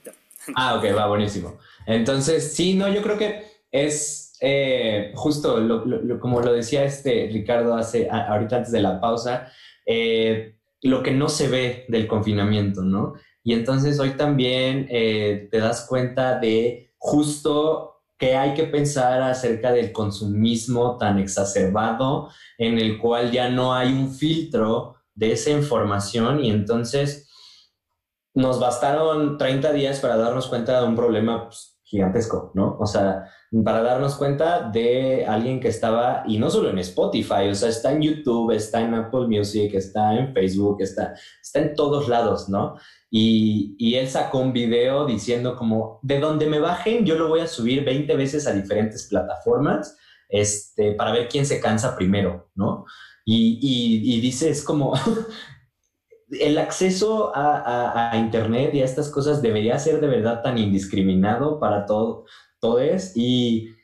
[0.56, 1.60] ah, ok, va, buenísimo.
[1.86, 5.56] Entonces, sí, no, yo creo que es eh, justo
[6.20, 9.52] como lo decía este Ricardo hace ahorita antes de la pausa,
[9.86, 13.14] eh, lo que no se ve del confinamiento, ¿no?
[13.44, 19.72] Y entonces hoy también eh, te das cuenta de justo que hay que pensar acerca
[19.72, 26.44] del consumismo tan exacerbado en el cual ya no hay un filtro de esa información
[26.44, 27.28] y entonces
[28.34, 32.78] nos bastaron 30 días para darnos cuenta de un problema pues, gigantesco, ¿no?
[32.80, 33.26] O sea,
[33.66, 37.92] para darnos cuenta de alguien que estaba, y no solo en Spotify, o sea, está
[37.92, 42.76] en YouTube, está en Apple Music, está en Facebook, está, está en todos lados, ¿no?
[43.14, 47.48] Y, él sacó un video diciendo como, de donde me bajen, yo lo voy a
[47.48, 49.98] subir 20 veces a diferentes plataformas
[50.30, 52.86] este, para ver quién se cansa primero, ¿no?
[53.26, 54.94] Y, dice, es como,
[56.40, 61.86] el acceso a, Internet y a estas cosas debería ser de verdad tan indiscriminado para
[61.86, 62.26] todo,
[62.62, 63.12] todos.
[63.16, 63.76] Y,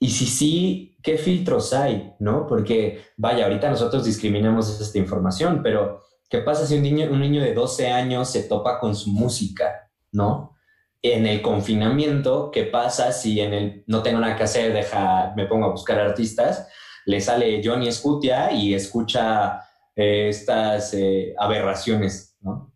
[0.00, 2.14] y si sí, ¿qué filtros hay?
[2.18, 2.48] ¿No?
[2.48, 7.42] Porque, vaya, ahorita nosotros discriminamos esta información, pero ¿Qué pasa si un niño, un niño
[7.42, 10.56] de 12 años se topa con su música, ¿no?
[11.02, 15.44] En el confinamiento, ¿qué pasa si en el no tengo nada que hacer, deja, me
[15.44, 16.68] pongo a buscar artistas,
[17.04, 19.60] le sale Johnny Scutia y escucha
[19.94, 22.72] eh, estas eh, aberraciones, ¿no?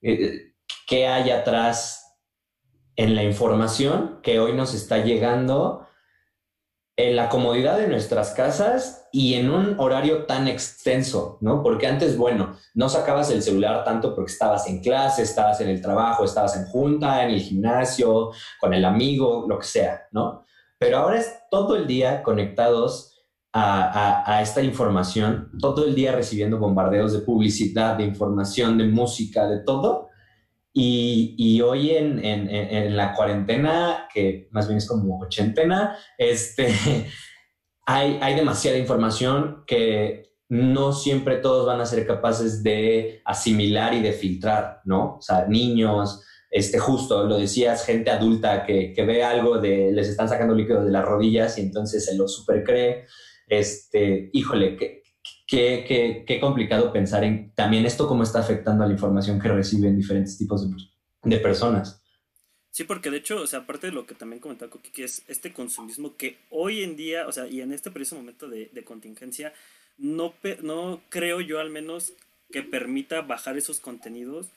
[0.00, 0.54] Eh,
[0.86, 2.16] ¿Qué hay atrás
[2.96, 5.83] en la información que hoy nos está llegando
[6.96, 11.62] en la comodidad de nuestras casas y en un horario tan extenso, ¿no?
[11.62, 15.80] Porque antes, bueno, no sacabas el celular tanto porque estabas en clase, estabas en el
[15.80, 18.30] trabajo, estabas en junta, en el gimnasio,
[18.60, 20.44] con el amigo, lo que sea, ¿no?
[20.78, 23.14] Pero ahora es todo el día conectados
[23.56, 29.60] a, esta información, todo el día recibiendo bombardeos de publicidad, de información, de música, de
[29.60, 30.08] todo,
[30.76, 36.66] y, hoy en, la cuarentena, que más bien es como ochentena, este,
[37.86, 44.02] hay, hay demasiada información que no siempre todos van a ser capaces de asimilar y
[44.02, 45.16] de filtrar, ¿no?
[45.16, 50.08] O sea, niños, este, justo lo decías, gente adulta que, que ve algo de, les
[50.08, 53.06] están sacando líquido de las rodillas y entonces se lo super cree.
[53.46, 55.03] Este, híjole, que
[55.46, 59.96] qué, qué, complicado pensar en también esto cómo está afectando a la información que reciben
[59.96, 60.66] diferentes tipos
[61.22, 62.02] de, personas.
[62.70, 65.22] Sí, porque de hecho, o sea, aparte de lo que también comentaba Coqui, que es
[65.28, 68.84] este consumismo que hoy en día, o sea, y en este preciso momento de, de
[68.84, 69.52] contingencia,
[69.96, 72.12] no, no creo yo al menos
[72.50, 74.48] que permita bajar esos contenidos,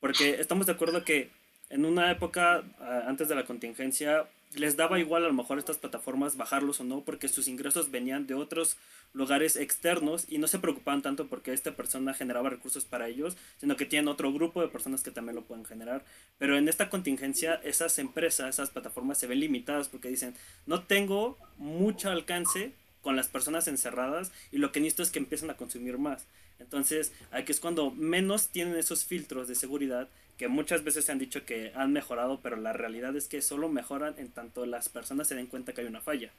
[0.00, 1.30] porque estamos de acuerdo que
[1.70, 2.62] en una época
[3.06, 7.02] antes de la contingencia les daba igual a lo mejor estas plataformas bajarlos o no,
[7.02, 8.76] porque sus ingresos venían de otros
[9.12, 13.76] lugares externos y no se preocupaban tanto porque esta persona generaba recursos para ellos, sino
[13.76, 16.04] que tienen otro grupo de personas que también lo pueden generar.
[16.38, 20.34] Pero en esta contingencia esas empresas, esas plataformas se ven limitadas porque dicen,
[20.66, 25.50] no tengo mucho alcance con las personas encerradas y lo que necesito es que empiecen
[25.50, 26.26] a consumir más.
[26.58, 30.08] Entonces, aquí es cuando menos tienen esos filtros de seguridad
[30.42, 33.68] que muchas veces se han dicho que han mejorado, pero la realidad es que solo
[33.68, 36.32] mejoran en tanto las personas se den cuenta que hay una falla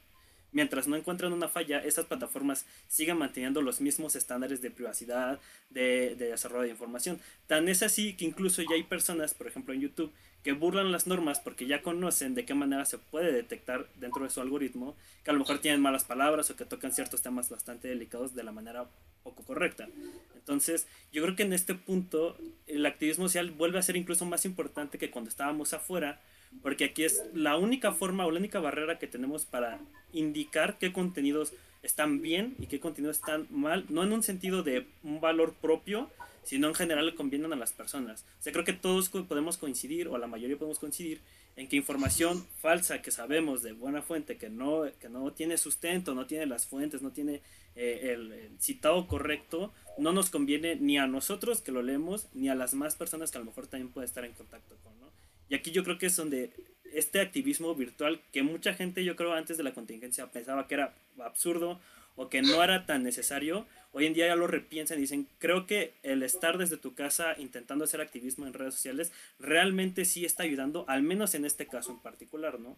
[0.52, 5.40] mientras no encuentran una falla, esas plataformas siguen manteniendo los mismos estándares de privacidad,
[5.70, 7.18] de, desarrollo de información.
[7.46, 10.12] Tan es así que incluso ya hay personas, por ejemplo en YouTube,
[10.44, 14.30] que burlan las normas porque ya conocen de qué manera se puede detectar dentro de
[14.30, 17.88] su algoritmo que a lo mejor tienen malas palabras o que tocan ciertos temas bastante
[17.88, 18.86] delicados de la manera
[19.22, 19.88] poco correcta.
[20.36, 24.44] Entonces, yo creo que en este punto el activismo social vuelve a ser incluso más
[24.44, 26.20] importante que cuando estábamos afuera,
[26.62, 29.80] porque aquí es la única forma o la única barrera que tenemos para
[30.12, 34.86] indicar qué contenidos están bien y qué contenidos están mal, no en un sentido de
[35.02, 36.10] un valor propio,
[36.44, 38.24] sino en general le convienen a las personas.
[38.38, 41.20] O sea, creo que todos podemos coincidir, o la mayoría podemos coincidir,
[41.56, 46.14] en que información falsa que sabemos de buena fuente, que no, que no tiene sustento,
[46.14, 47.40] no tiene las fuentes, no tiene
[47.76, 52.54] eh, el, citado correcto, no nos conviene ni a nosotros que lo leemos, ni a
[52.54, 55.10] las más personas que a lo mejor también puede estar en contacto con, ¿no?
[55.48, 56.50] Y aquí yo creo que es donde
[56.92, 60.94] este activismo virtual que mucha gente yo creo antes de la contingencia pensaba que era
[61.18, 61.80] absurdo
[62.16, 65.66] o que no era tan necesario, hoy en día ya lo repiensan y dicen, creo
[65.66, 70.42] que el estar desde tu casa intentando hacer activismo en redes sociales realmente sí está
[70.42, 72.76] ayudando, al menos en este caso en particular, ¿no?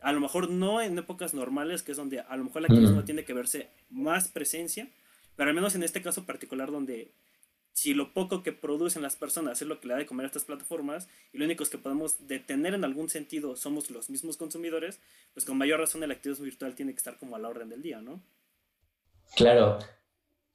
[0.00, 3.04] A lo mejor no en épocas normales, que es donde a lo mejor el activismo
[3.04, 4.88] tiene que verse más presencia,
[5.36, 7.12] pero al menos en este caso particular donde
[7.72, 10.28] si lo poco que producen las personas es lo que le da de comer a
[10.28, 14.98] estas plataformas y lo único que podemos detener en algún sentido somos los mismos consumidores,
[15.32, 17.82] pues con mayor razón el activismo virtual tiene que estar como a la orden del
[17.82, 18.22] día, ¿no?
[19.36, 19.78] Claro.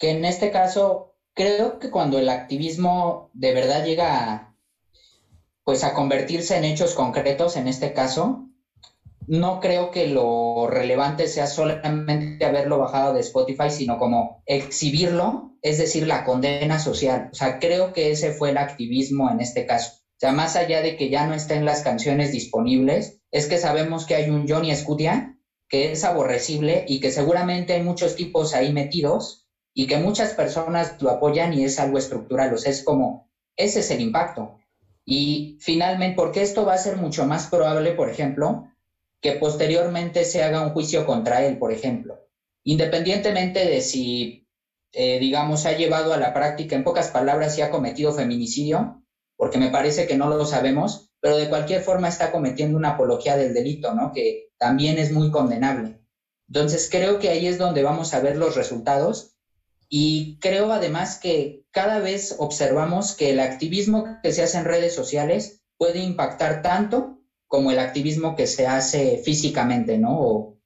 [0.01, 4.55] Que en este caso, creo que cuando el activismo de verdad llega a,
[5.63, 8.47] pues a convertirse en hechos concretos, en este caso,
[9.27, 15.77] no creo que lo relevante sea solamente haberlo bajado de Spotify, sino como exhibirlo, es
[15.77, 17.29] decir, la condena social.
[17.31, 19.91] O sea, creo que ese fue el activismo en este caso.
[19.93, 24.07] O sea, más allá de que ya no estén las canciones disponibles, es que sabemos
[24.07, 25.37] que hay un Johnny Scutia
[25.69, 29.40] que es aborrecible y que seguramente hay muchos tipos ahí metidos
[29.73, 32.53] y que muchas personas lo apoyan y es algo estructural.
[32.53, 34.57] O sea, es como, ese es el impacto.
[35.05, 38.63] Y finalmente, porque esto va a ser mucho más probable, por ejemplo,
[39.21, 42.19] que posteriormente se haga un juicio contra él, por ejemplo.
[42.63, 44.47] Independientemente de si,
[44.93, 49.03] eh, digamos, ha llevado a la práctica, en pocas palabras, si ha cometido feminicidio,
[49.37, 53.37] porque me parece que no lo sabemos, pero de cualquier forma está cometiendo una apología
[53.37, 54.11] del delito, ¿no?
[54.11, 55.99] Que también es muy condenable.
[56.47, 59.31] Entonces creo que ahí es donde vamos a ver los resultados
[59.93, 64.95] y creo además que cada vez observamos que el activismo que se hace en redes
[64.95, 70.57] sociales puede impactar tanto como el activismo que se hace físicamente, ¿no?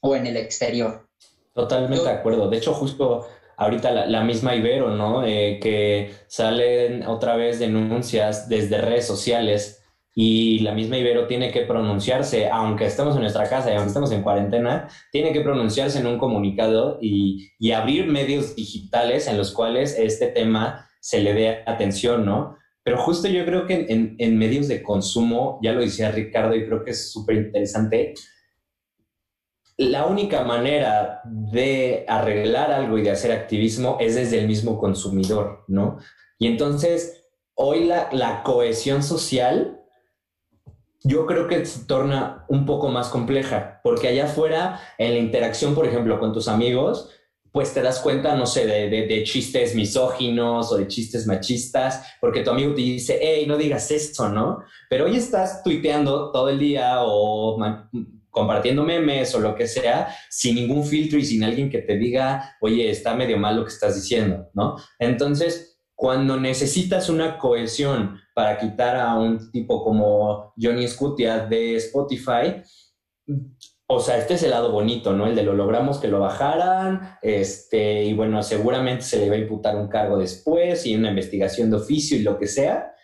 [0.00, 1.06] O, en el exterior.
[1.52, 2.48] Totalmente de acuerdo.
[2.48, 3.26] De hecho, justo
[3.58, 5.26] ahorita la, misma Ibero, ¿no?
[5.26, 9.83] Eh, que salen otra vez denuncias desde redes sociales
[10.14, 14.12] y la misma Ibero tiene que pronunciarse, aunque estemos en nuestra casa y aunque estemos
[14.12, 19.52] en cuarentena, tiene que pronunciarse en un comunicado y, y abrir medios digitales en los
[19.52, 22.56] cuales este tema se le dé atención, ¿no?
[22.84, 26.84] Pero justo yo creo que en, medios de consumo, ya lo decía Ricardo y creo
[26.84, 28.14] que es súper interesante,
[29.78, 35.64] la única manera de arreglar algo y de hacer activismo es desde el mismo consumidor,
[35.66, 35.98] ¿no?
[36.38, 39.83] Y entonces, hoy la, la cohesión social
[41.04, 45.74] yo creo que se torna un poco más compleja, porque allá afuera, en la interacción,
[45.74, 47.10] por ejemplo, con tus amigos,
[47.52, 52.50] pues te das cuenta, no sé, de, chistes misóginos o de chistes machistas, porque tu
[52.50, 54.64] amigo te dice, hey, no digas eso, ¿no?
[54.90, 57.56] Pero hoy estás tuiteando todo el día o
[58.30, 62.56] compartiendo memes o lo que sea, sin ningún filtro y sin alguien que te diga,
[62.60, 64.76] oye, está medio mal lo que estás diciendo, ¿no?
[64.98, 72.62] Entonces, cuando necesitas una cohesión para quitar a un tipo como Johnny Scutia de Spotify,
[73.86, 75.26] o sea, este es el lado bonito, ¿no?
[75.26, 79.38] El de lo logramos que lo bajaran, este, y bueno, seguramente se le va a
[79.38, 82.94] imputar un cargo después y una investigación de oficio y lo que sea,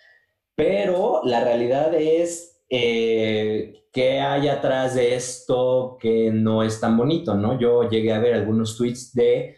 [0.55, 7.35] pero la realidad es eh, qué hay atrás de esto que no es tan bonito,
[7.35, 7.59] ¿no?
[7.59, 9.57] Yo llegué a ver algunos tweets de,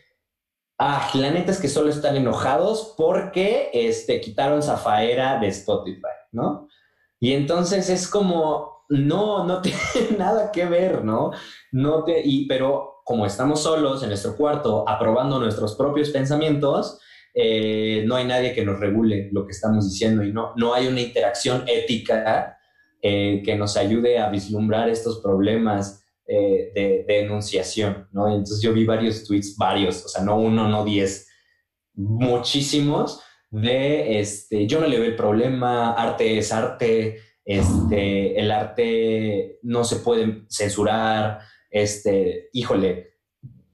[0.82, 6.68] ah, la neta es que solo están enojados porque este, quitaron Zafaera de Spotify, ¿no?
[7.20, 9.78] Y entonces es como, no, no tiene
[10.18, 11.30] nada que ver, ¿no?
[11.70, 17.00] no te, y, pero como estamos solos en nuestro cuarto aprobando nuestros propios pensamientos,
[17.34, 20.86] eh, no hay nadie que nos regule lo que estamos diciendo y no, no hay
[20.86, 22.58] una interacción ética
[23.00, 28.28] eh, que nos ayude a vislumbrar estos problemas eh, de, de, enunciación, ¿no?
[28.28, 31.28] entonces yo vi varios tweets, varios, o sea, no uno, no diez,
[31.94, 39.58] muchísimos de, este, yo no le veo el problema, arte es arte, este, el arte
[39.62, 43.18] no se puede censurar, este, híjole,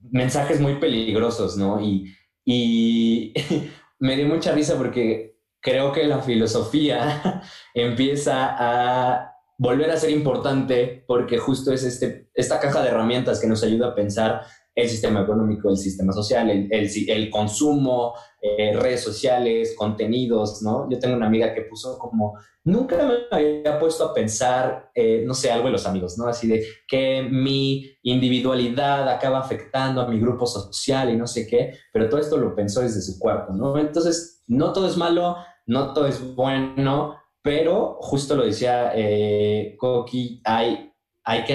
[0.01, 1.79] mensajes muy peligrosos, ¿no?
[1.81, 3.33] Y, y
[3.99, 7.41] me dio mucha risa porque creo que la filosofía
[7.73, 13.47] empieza a volver a ser importante porque justo es este, esta caja de herramientas que
[13.47, 14.41] nos ayuda a pensar
[14.73, 20.89] el sistema económico, el sistema social, el, el, consumo, eh, redes sociales, contenidos, ¿no?
[20.89, 25.33] Yo tengo una amiga que puso como, nunca me había puesto a pensar, eh, no
[25.33, 26.27] sé, algo de los amigos, ¿no?
[26.27, 31.73] Así de que mi individualidad acaba afectando a mi grupo social y no sé qué,
[31.91, 33.77] pero todo esto lo pensó desde su cuerpo, ¿no?
[33.77, 40.41] Entonces, no todo es malo, no todo es bueno, pero justo lo decía eh, Koki,
[40.43, 40.91] hay,
[41.23, 41.53] hay que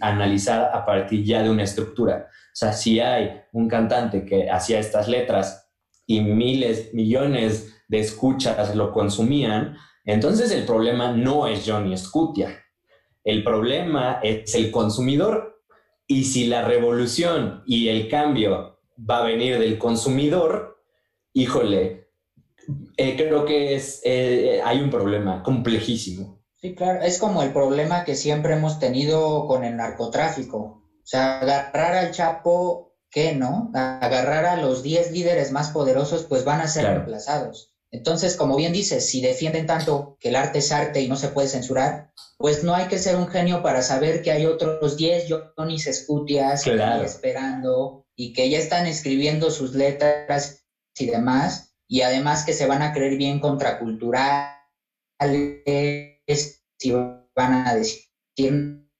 [0.00, 2.28] analizar a partir ya de una estructura.
[2.28, 5.70] O sea, si hay un cantante que hacía estas letras
[6.06, 12.62] y miles, millones de escuchas lo consumían, entonces el problema no es Johnny Scutia.
[13.24, 15.62] El problema es el consumidor.
[16.06, 20.82] Y si la revolución y el cambio va a venir del consumidor,
[21.32, 22.01] híjole,
[22.96, 26.42] eh, creo que es, eh, hay un problema complejísimo.
[26.56, 30.58] Sí, claro, es como el problema que siempre hemos tenido con el narcotráfico.
[30.58, 33.70] O sea, agarrar al Chapo, ¿qué no?
[33.74, 37.72] Agarrar a los 10 líderes más poderosos, pues van a ser reemplazados.
[37.90, 41.28] Entonces, como bien dices, si defienden tanto que el arte es arte y no se
[41.28, 45.26] puede censurar, pues no hay que ser un genio para saber que hay otros 10
[45.56, 50.64] Johnny's Scutias esperando y que ya están escribiendo sus letras
[50.96, 54.48] y demás, y además que se van a creer bien contraculturales
[56.80, 58.00] y van a decir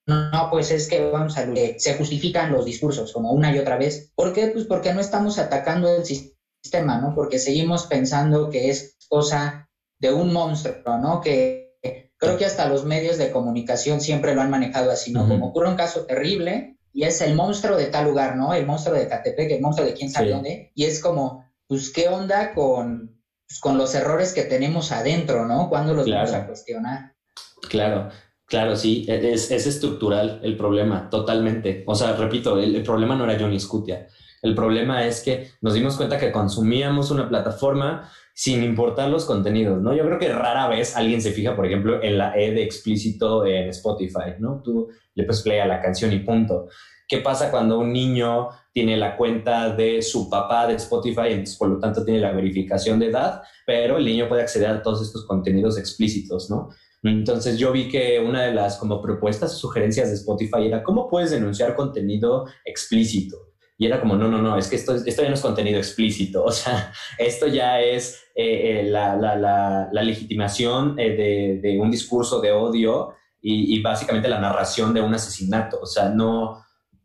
[0.06, 1.46] no, pues es que vamos a
[1.78, 4.12] se justifican los discursos como una y otra vez.
[4.14, 4.48] ¿Por qué?
[4.48, 7.14] Pues porque no estamos atacando el sistema, ¿no?
[7.14, 11.22] Porque seguimos pensando que es cosa de un monstruo, ¿no?
[11.22, 11.78] Que
[12.18, 15.26] creo que hasta los medios de comunicación siempre lo han manejado así, ¿no?
[15.26, 18.52] Como ocurre un caso terrible y es el monstruo de tal lugar, ¿no?
[18.52, 20.70] El monstruo de Catepec, el monstruo de quién sabe dónde.
[20.74, 25.70] Y es como, pues, ¿qué onda con, pues, con los errores que tenemos adentro, ¿no?
[25.70, 27.14] ¿Cuándo los vamos a cuestionar?
[27.66, 28.10] Claro.
[28.44, 31.82] Claro, sí, e-, es, estructural el problema, totalmente.
[31.86, 34.06] O sea, repito, el, problema no era Johnny Scutia.
[34.42, 39.80] El problema es que nos dimos cuenta que consumíamos una plataforma sin importar los contenidos,
[39.80, 39.94] ¿no?
[39.94, 43.46] Yo creo que rara vez alguien se fija, por ejemplo, en la E de explícito
[43.46, 44.60] en Spotify, ¿no?
[44.62, 46.68] Tú le puedes play a la canción y punto.
[47.12, 51.68] ¿Qué pasa cuando un niño tiene la cuenta de su papá de Spotify, entonces por
[51.68, 55.26] lo tanto tiene la verificación de edad, pero el niño puede acceder a todos estos
[55.26, 56.70] contenidos explícitos, ¿no?
[57.02, 61.10] Entonces yo vi que una de las como propuestas o sugerencias de Spotify era cómo
[61.10, 63.36] puedes denunciar contenido explícito.
[63.76, 66.42] Y era como, no, no, no, es que esto, esto ya no es contenido explícito,
[66.46, 71.90] o sea, esto ya es eh, eh, la, la, la, legitimación eh, de, de, un
[71.90, 76.62] discurso de odio y, y, básicamente la narración de un asesinato, o sea, no,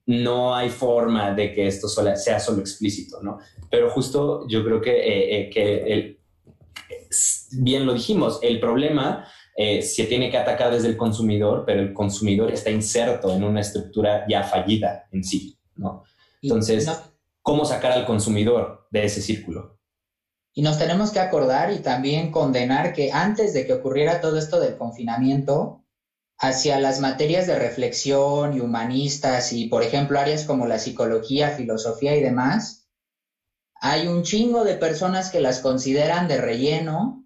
[0.07, 3.37] no hay forma de que esto sea solo explícito, ¿no?
[3.69, 6.19] Pero justo yo creo que, que el,
[7.51, 11.93] bien lo dijimos, el problema eh, se tiene que atacar desde el consumidor, pero el
[11.93, 16.03] consumidor está inserto en una estructura ya fallida en sí, ¿no?
[16.41, 16.89] Entonces,
[17.41, 19.79] ¿cómo sacar al consumidor de ese círculo?
[20.53, 24.59] Y nos tenemos que acordar y también condenar que antes de que ocurriera todo esto
[24.59, 25.83] del confinamiento,
[26.39, 32.15] hacia las materias de reflexión y humanistas y, por ejemplo, áreas como la psicología, filosofía
[32.15, 32.87] y demás,
[33.79, 37.25] hay un chingo de personas que las consideran de relleno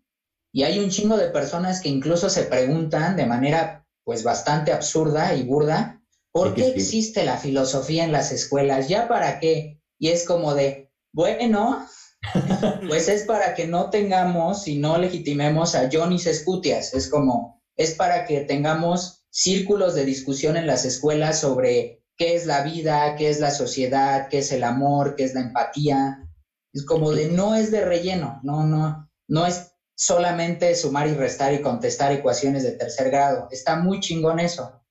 [0.54, 5.34] y hay un chingo de personas que incluso se preguntan de manera pues bastante absurda
[5.34, 6.02] y burda,
[6.32, 8.88] ¿por qué existe la filosofía en las escuelas?
[8.88, 9.80] ¿Ya para qué?
[10.00, 11.86] Y es como de, bueno,
[12.88, 16.94] pues es para que no tengamos y no legitimemos a Johnny Escutias.
[16.94, 22.46] Es como, es para que tengamos círculos de discusión en las escuelas sobre qué es
[22.46, 26.28] la vida, qué es la sociedad, qué es el amor, qué es la empatía.
[26.74, 31.54] Es como de, no es de relleno, no, no, no es solamente sumar y restar
[31.54, 33.48] y contestar ecuaciones de tercer grado.
[33.52, 34.82] Está muy chingón eso.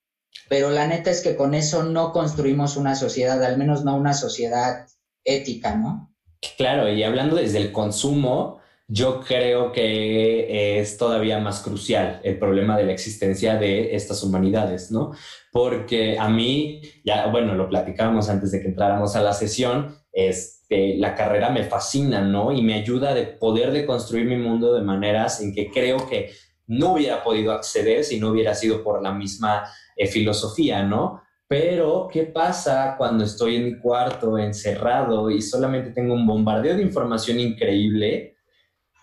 [0.49, 4.15] Pero la neta es que con eso no construimos una sociedad, al menos no una
[4.15, 4.87] sociedad
[5.25, 6.15] ética, ¿no?
[6.57, 8.60] Claro, y hablando desde el consumo,
[8.91, 14.91] yo creo que es todavía más crucial el problema de la existencia de estas humanidades,
[14.91, 15.13] ¿no?
[15.53, 20.61] Porque a mí, ya, bueno, lo platicábamos antes de que entráramos a la sesión, es
[20.71, 22.53] este, la carrera me fascina, ¿no?
[22.53, 26.31] Y me ayuda de poder de construir mi mundo de maneras en que creo que
[26.69, 29.65] no hubiera podido acceder si no hubiera sido por la misma
[29.97, 31.23] eh, filosofía, ¿no?
[31.49, 36.83] Pero, ¿qué pasa cuando estoy en mi cuarto encerrado y solamente tengo un bombardeo de
[36.83, 38.37] información increíble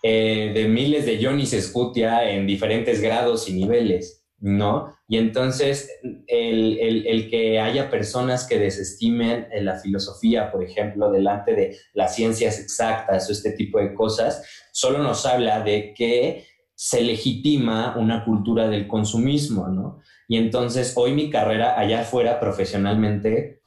[0.02, 4.18] eh, de miles de Johnny Scutia en diferentes grados y niveles?
[4.40, 4.94] ¿no?
[5.08, 5.90] Y entonces
[6.26, 12.60] el, el, que haya personas que desestimen la filosofía, por ejemplo, delante de las ciencias
[12.60, 18.68] exactas o este tipo de cosas, solo nos habla de que se legitima una cultura
[18.68, 20.00] del consumismo, ¿no?
[20.28, 23.62] Y entonces hoy mi carrera allá afuera profesionalmente,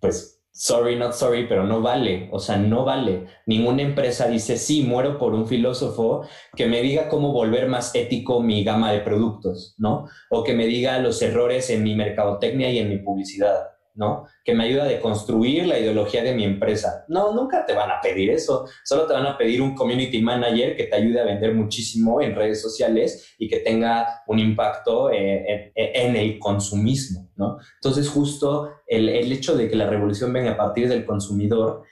[0.00, 3.26] pues sorry, not sorry, pero no vale, o sea, no vale.
[3.46, 6.26] Ninguna empresa dice, sí, muero por un filósofo
[6.56, 10.06] que me diga cómo volver más ético mi gama de productos, ¿no?
[10.30, 13.73] O que me diga los errores en mi mercadotecnia y en mi publicidad.
[13.94, 14.26] ¿No?
[14.44, 17.04] Que me ayuda a deconstruir la ideología de mi empresa.
[17.08, 18.66] No, nunca te van a pedir eso.
[18.84, 22.34] Solo te van a pedir un community manager que te ayude a vender muchísimo en
[22.34, 27.58] redes sociales y que tenga un impacto eh, en, el consumismo, ¿no?
[27.74, 31.82] Entonces, justo el, el hecho de que la revolución venga a partir del consumidor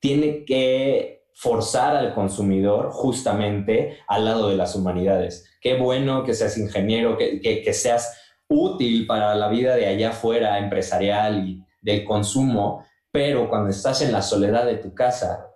[0.00, 5.44] tiene que forzar al consumidor justamente al lado de las humanidades.
[5.60, 10.10] Qué bueno que seas ingeniero, que, que, que seas útil para la vida de allá
[10.10, 15.46] afuera, empresarial y del consumo, pero cuando estás en la soledad de tu casa,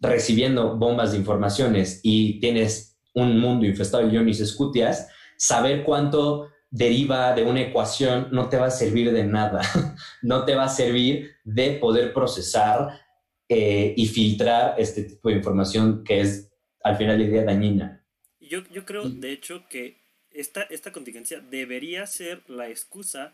[0.00, 7.32] recibiendo bombas de informaciones y tienes un mundo infestado de iones escutias, saber cuánto deriva
[7.34, 9.60] de una ecuación no te va a servir de nada,
[10.22, 13.00] no te va a servir de poder procesar
[13.48, 16.50] eh, y filtrar este tipo de información que es
[16.82, 18.04] al final del día dañina.
[18.40, 20.03] Yo, yo creo, de hecho, que
[20.34, 23.32] esta, esta contingencia debería ser la excusa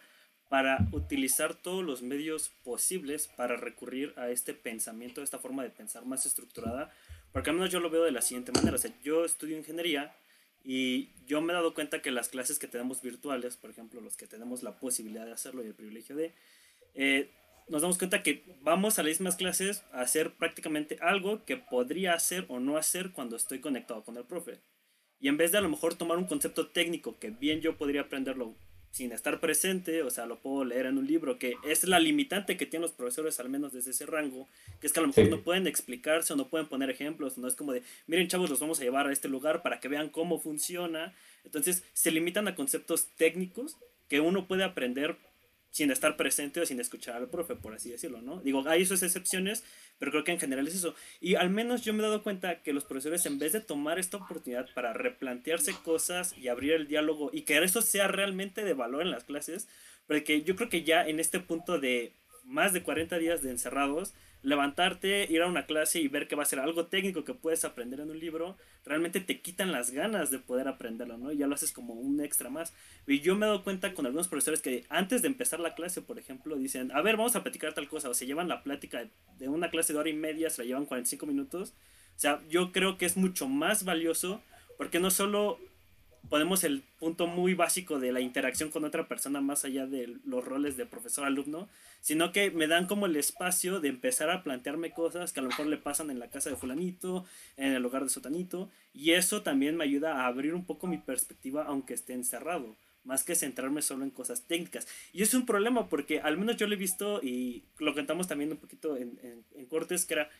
[0.48, 5.70] para utilizar todos los medios posibles para recurrir a este pensamiento, a esta forma de
[5.70, 6.92] pensar más estructurada,
[7.32, 10.12] porque al menos yo lo veo de la siguiente manera, o sea, yo estudio ingeniería
[10.64, 14.16] y yo me he dado cuenta que las clases que tenemos virtuales, por ejemplo, los
[14.16, 16.34] que tenemos la posibilidad de hacerlo y el privilegio de,
[16.94, 17.30] eh,
[17.68, 22.14] nos damos cuenta que vamos a las mismas clases a hacer prácticamente algo que podría
[22.14, 24.59] hacer o no hacer cuando estoy conectado con el profe.
[25.20, 28.02] Y en vez de a lo mejor tomar un concepto técnico que bien yo podría
[28.02, 28.54] aprenderlo
[28.90, 32.56] sin estar presente, o sea, lo puedo leer en un libro, que es la limitante
[32.56, 34.48] que tienen los profesores, al menos desde ese rango,
[34.80, 37.46] que es que a lo mejor no pueden explicarse o no pueden poner ejemplos, no
[37.46, 40.08] es como de, miren chavos, los vamos a llevar a este lugar para que vean
[40.08, 41.14] cómo funciona.
[41.44, 43.76] Entonces, se limitan a conceptos técnicos
[44.08, 45.16] que uno puede aprender
[45.70, 48.40] sin estar presente o sin escuchar al profe, por así decirlo, ¿no?
[48.40, 49.64] Digo, hay sus excepciones,
[49.98, 50.94] pero creo que en general es eso.
[51.20, 53.98] Y al menos yo me he dado cuenta que los profesores, en vez de tomar
[53.98, 58.74] esta oportunidad para replantearse cosas y abrir el diálogo y que eso sea realmente de
[58.74, 59.68] valor en las clases,
[60.06, 62.14] porque yo creo que ya en este punto de
[62.44, 64.12] más de 40 días de encerrados,
[64.43, 67.64] levantarte, ir a una clase y ver que va a ser algo técnico que puedes
[67.64, 71.32] aprender en un libro, realmente te quitan las ganas de poder aprenderlo, ¿no?
[71.32, 72.72] Y ya lo haces como un extra más.
[73.07, 76.01] Y yo me he dado cuenta con algunos profesores que antes de empezar la clase,
[76.03, 79.09] por ejemplo, dicen, a ver, vamos a platicar tal cosa, o se llevan la plática
[79.38, 81.74] de una clase de hora y media, se la llevan 45 minutos.
[82.16, 84.43] O sea, yo creo que es mucho más valioso
[84.76, 85.59] porque no solo
[86.28, 90.44] ponemos el punto muy básico de la interacción con otra persona más allá de los
[90.44, 91.68] roles de profesor-alumno,
[92.00, 95.48] sino que me dan como el espacio de empezar a plantearme cosas que a lo
[95.48, 97.24] mejor le pasan en la casa de fulanito,
[97.56, 100.98] en el hogar de sotanito, y eso también me ayuda a abrir un poco mi
[100.98, 102.76] perspectiva aunque esté encerrado,
[103.11, 104.86] más que centrarme solo en cosas técnicas.
[105.12, 108.52] Y es un problema porque al menos yo lo he visto y lo contamos también
[108.52, 110.30] un poquito en, en, en cortes, que era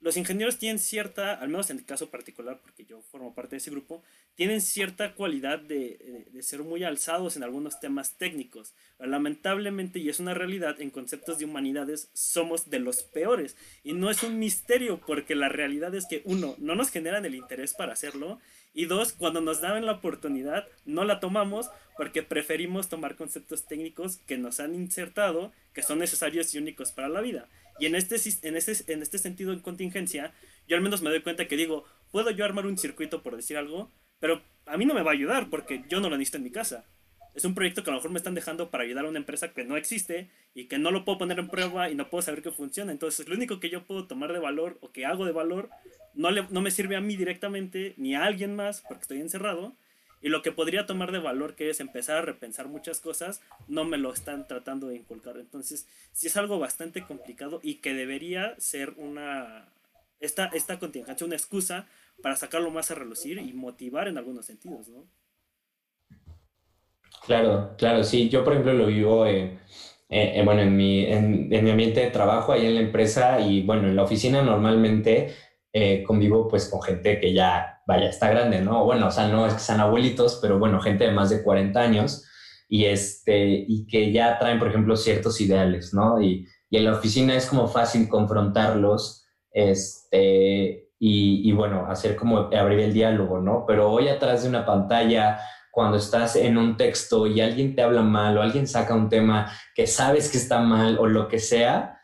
[0.00, 3.56] los ingenieros tienen cierta, al menos en el caso particular, porque yo formo parte de
[3.58, 4.02] ese grupo,
[4.34, 8.72] tienen cierta cualidad de, de, ser muy alzados en algunos temas técnicos.
[8.98, 13.56] Lamentablemente, y es una realidad, en conceptos de humanidades somos de los peores.
[13.84, 17.34] Y no es un misterio, porque la realidad es que, uno, no nos generan el
[17.34, 18.40] interés para hacerlo,
[18.72, 24.18] y dos, cuando nos dan la oportunidad, no la tomamos porque preferimos tomar conceptos técnicos
[24.26, 27.48] que nos han insertado, que son necesarios y únicos para la vida.
[27.78, 30.32] Y en este, en este, en este sentido, en contingencia,
[30.68, 33.56] yo al menos me doy cuenta que digo, puedo yo armar un circuito por decir
[33.56, 33.90] algo,
[34.20, 36.52] pero a mí no me va a ayudar porque yo no lo necesito en mi
[36.52, 36.84] casa.
[37.34, 39.52] Es un proyecto que a lo mejor me están dejando para ayudar a una empresa
[39.52, 42.42] que no existe y que no lo puedo poner en prueba y no puedo saber
[42.42, 42.92] que funciona.
[42.92, 45.70] Entonces, lo único que yo puedo tomar de valor o que hago de valor
[46.14, 49.74] no, le, no me sirve a mí directamente ni a alguien más porque estoy encerrado.
[50.22, 53.84] Y lo que podría tomar de valor, que es empezar a repensar muchas cosas, no
[53.84, 55.38] me lo están tratando de inculcar.
[55.38, 59.68] Entonces, sí es algo bastante complicado y que debería ser una...
[60.18, 61.86] Esta, esta contingencia, una excusa
[62.20, 65.06] para sacarlo más a relucir y motivar en algunos sentidos, ¿no?
[67.30, 68.28] Claro, claro, sí.
[68.28, 69.60] Yo, por ejemplo, lo vivo eh,
[70.08, 73.86] eh, bueno, en mi, en, mi ambiente de trabajo, ahí en la empresa y, bueno,
[73.86, 75.36] en la oficina normalmente
[75.72, 78.84] eh, convivo pues con gente que ya, vaya, está grande, ¿no?
[78.84, 81.80] Bueno, o sea, no es que sean abuelitos, pero bueno, gente de más de 40
[81.80, 82.24] años
[82.68, 86.20] y, este, y que ya traen, por ejemplo, ciertos ideales, ¿no?
[86.20, 92.50] Y, y en la oficina es como fácil confrontarlos, este, y, y, bueno, hacer como
[92.52, 93.66] abrir el diálogo, ¿no?
[93.68, 95.38] Pero hoy atrás de una pantalla
[95.70, 99.52] cuando estás en un texto y alguien te habla mal o alguien saca un tema
[99.74, 102.00] que sabes que está mal o lo que sea,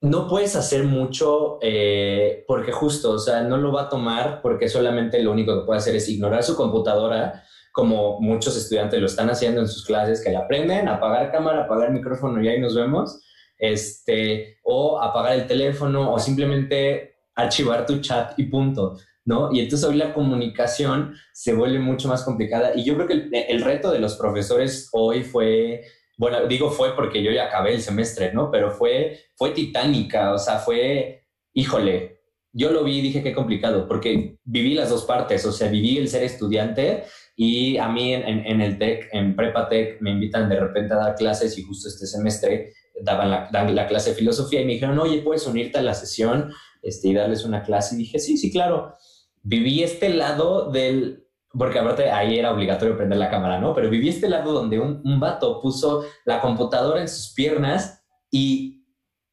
[0.00, 4.68] no puedes hacer mucho eh, porque justo, o sea, no lo va a tomar porque
[4.68, 9.30] solamente lo único que puede hacer es ignorar su computadora, como muchos estudiantes lo están
[9.30, 13.20] haciendo en sus clases, que la aprenden, apagar cámara, apagar micrófono y ahí nos vemos,
[13.58, 18.96] este, o apagar el teléfono o simplemente archivar tu chat y punto.
[19.28, 19.52] ¿No?
[19.52, 22.72] Y entonces hoy la comunicación se vuelve mucho más complicada.
[22.74, 25.82] Y yo creo que el, reto de los profesores hoy fue,
[26.16, 28.50] bueno, digo fue porque yo ya acabé el semestre, ¿no?
[28.50, 32.22] Pero fue, fue titánica, o sea, fue, híjole,
[32.54, 35.98] yo lo vi y dije qué complicado, porque viví las dos partes, o sea, viví
[35.98, 37.04] el ser estudiante
[37.36, 41.14] y a mí en, el TEC, en Prepa TEC, me invitan de repente a dar
[41.16, 42.72] clases y justo este semestre
[43.02, 46.50] daban la, la clase de filosofía y me dijeron, oye, ¿puedes unirte a la sesión
[46.82, 47.94] este, y darles una clase?
[47.94, 48.96] Y dije, sí, sí, claro
[49.42, 53.74] viví este lado del, porque aparte ahí era obligatorio prender la cámara, ¿no?
[53.74, 58.86] Pero viví este lado donde un, un vato puso la computadora en sus piernas y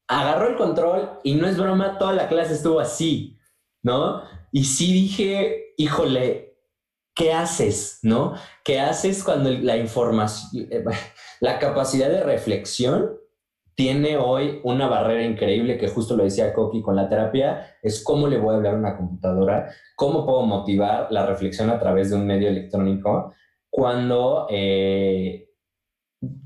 [0.08, 3.38] agarró el control y no es broma, toda la clase estuvo así,
[3.82, 4.24] ¿no?
[4.52, 6.58] Y sí dije, híjole,
[7.16, 8.36] ¿qué haces, no?
[8.64, 10.70] ¿Qué haces cuando la información,
[11.40, 13.18] la capacidad de reflexión
[13.76, 18.28] tiene hoy una barrera increíble que justo lo decía Coqui con la terapia, es cómo
[18.28, 22.16] le voy a hablar a una computadora, cómo puedo motivar la reflexión a través de
[22.16, 23.34] un medio electrónico
[23.76, 25.50] cuando eh,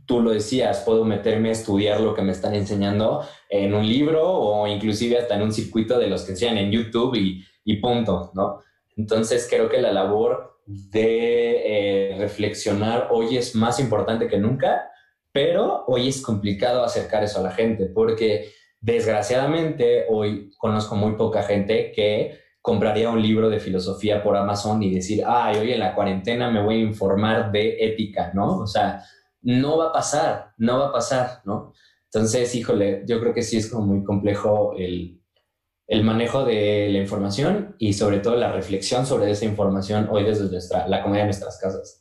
[0.08, 4.28] tú lo decías, puedo meterme a estudiar lo que me están enseñando en un libro
[4.28, 7.16] o inclusive hasta en un circuito de los que enseñan en YouTube
[7.64, 8.62] y, punto, ¿no?
[8.98, 14.90] Entonces creo que la labor de eh, reflexionar hoy es más importante que nunca
[15.42, 21.44] pero hoy es complicado acercar eso a la gente porque desgraciadamente hoy conozco muy poca
[21.44, 25.96] gente que compraría un libro de filosofía por Amazon y decir, ay, hoy en la
[25.96, 28.58] cuarentena me voy a informar de ética, ¿no?
[28.58, 29.02] O sea,
[29.42, 31.72] no va a pasar, no va a pasar, ¿no?
[32.12, 35.22] Entonces, híjole, yo creo que sí es como muy complejo el,
[35.88, 40.52] el manejo de la información y sobre todo la reflexión sobre esa información hoy desde
[40.52, 41.99] nuestra, la comedia de nuestras casas.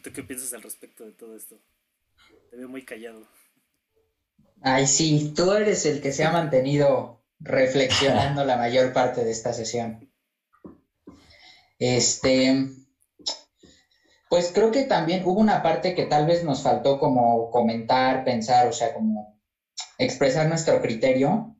[0.00, 1.58] ¿Tú qué piensas al respecto de todo esto?
[2.50, 3.26] Te veo muy callado.
[4.62, 9.52] Ay, sí, tú eres el que se ha mantenido reflexionando la mayor parte de esta
[9.52, 10.10] sesión.
[11.78, 12.68] Este,
[14.28, 18.66] pues creo que también hubo una parte que tal vez nos faltó como comentar, pensar,
[18.66, 19.40] o sea, como
[19.98, 21.56] expresar nuestro criterio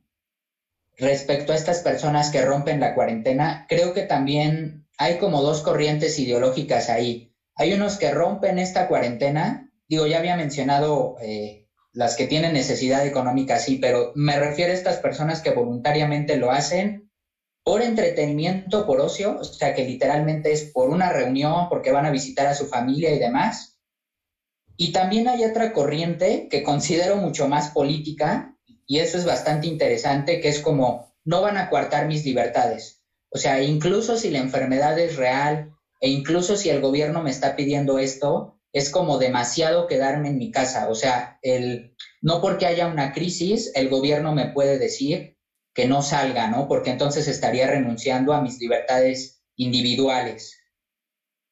[0.97, 3.65] respecto a estas personas que rompen la cuarentena.
[3.69, 7.35] Creo que también hay como dos corrientes ideológicas ahí.
[7.57, 13.05] Hay unos que rompen esta cuarentena, digo, ya había mencionado eh, las que tienen necesidad
[13.05, 17.09] económica, sí, pero me refiero a estas personas que voluntariamente lo hacen
[17.63, 22.11] por entretenimiento, por ocio, o sea, que literalmente es por una reunión, porque van a
[22.11, 23.77] visitar a su familia y demás.
[24.77, 28.55] Y también hay otra corriente que considero mucho más política,
[28.85, 33.03] y eso es bastante interesante, que es como, no van a coartar mis libertades.
[33.29, 37.55] O sea, incluso si la enfermedad es real, e incluso si el gobierno me está
[37.55, 40.89] pidiendo esto, es como demasiado quedarme en mi casa.
[40.89, 45.37] O sea, el, no porque haya una crisis, el gobierno me puede decir
[45.73, 46.67] que no salga, ¿no?
[46.67, 50.59] Porque entonces estaría renunciando a mis libertades individuales.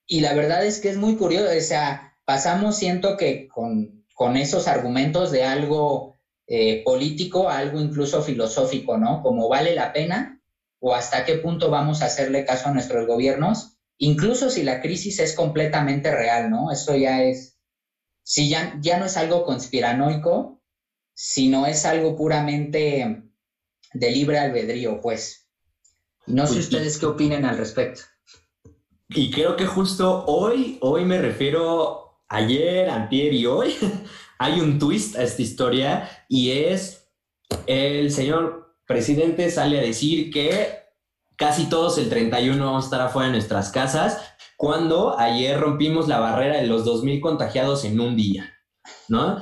[0.08, 4.38] Y la verdad es que es muy curioso, o sea, pasamos, siento que con, con
[4.38, 6.16] esos argumentos de algo
[6.48, 9.24] eh, político a algo incluso filosófico, ¿no?
[9.24, 10.42] Como vale la pena
[10.80, 15.20] o hasta qué punto vamos a hacerle caso a nuestros gobiernos incluso si la crisis
[15.20, 16.72] es completamente real, ¿no?
[16.72, 17.58] Eso ya es,
[18.24, 20.62] si ya, ya no es algo conspiranoico,
[21.14, 23.24] sino es algo puramente
[23.94, 25.48] de libre albedrío, pues.
[26.28, 28.02] No sé pues, ustedes qué opinen al respecto.
[29.10, 33.76] y creo que justo hoy, hoy me refiero ayer, antier y hoy,
[34.40, 37.08] hay un twist a esta historia y es
[37.68, 40.85] el señor presidente sale a decir que
[41.38, 44.20] casi todos el 31 vamos a estar afuera de nuestras casas
[44.58, 48.54] cuando ayer rompimos la barrera de los 2.000 contagiados en un día,
[49.10, 49.40] ¿no?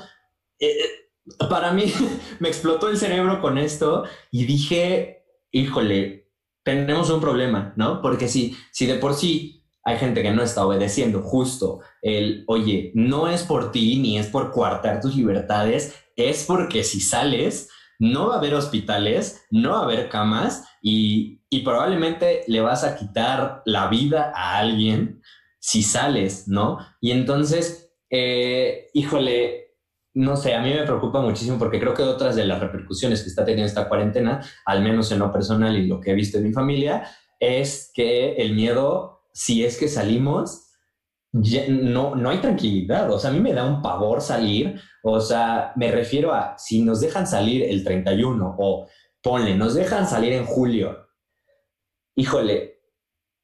[0.59, 1.85] Eh, eh, para mí
[2.39, 6.31] me explotó el cerebro con esto y dije, híjole,
[6.63, 8.01] tenemos un problema, ¿no?
[8.01, 12.91] Porque si, si de por sí hay gente que no está obedeciendo justo el, oye,
[12.95, 17.69] no es por ti ni es por coartar tus libertades, es porque si sales,
[17.99, 22.95] no va a haber hospitales, no va a haber camas y, probablemente le vas a
[22.95, 25.22] quitar la vida a alguien
[25.60, 26.80] si sales, ¿no?
[26.99, 29.64] Y entonces, eh, híjole,
[30.16, 33.30] no sé, a mí me preocupa muchísimo porque creo que otras de las repercusiones que
[33.30, 36.43] está teniendo esta cuarentena, al menos en lo personal y lo que he visto en
[36.43, 37.08] mi familia,
[37.39, 40.70] es que el miedo, si es que salimos,
[41.34, 43.12] no, no hay tranquilidad.
[43.12, 44.80] O sea, a mí me da un pavor salir.
[45.01, 48.88] O sea, me refiero a si nos dejan salir el 31 o
[49.22, 51.03] ponle, nos dejan salir en julio.
[52.16, 52.82] Híjole,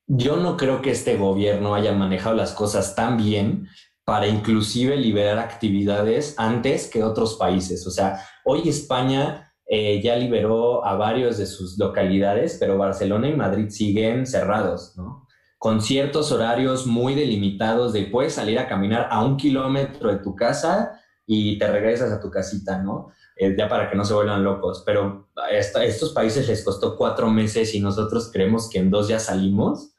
[0.08, 3.68] yo no creo que este gobierno haya manejado las cosas tan bien
[4.06, 7.86] para inclusive liberar actividades antes que otros países.
[7.86, 13.36] O sea, hoy España eh, ya liberó a varios de sus localidades, pero Barcelona y
[13.36, 15.28] Madrid siguen cerrados, ¿no?
[15.60, 20.34] con ciertos horarios muy delimitados de puedes salir a caminar a un kilómetro de tu
[20.34, 23.12] casa y te regresas a tu casita, ¿no?
[23.40, 24.84] Eh, ya para que no se vuelvan locos.
[24.86, 29.18] Pero a estos países les costó cuatro meses y nosotros creemos que en dos ya
[29.18, 29.94] salimos.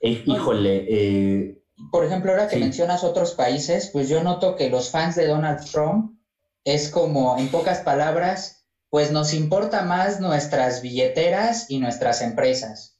[0.00, 0.86] Eh, híjole.
[0.88, 1.62] Eh,
[1.92, 5.64] Por ejemplo, ahora que mencionas otros países, pues yo noto que los fans de Donald
[5.70, 6.18] Trump
[6.64, 12.98] es como, en pocas palabras, pues nos importa más nuestras billeteras y nuestras empresas.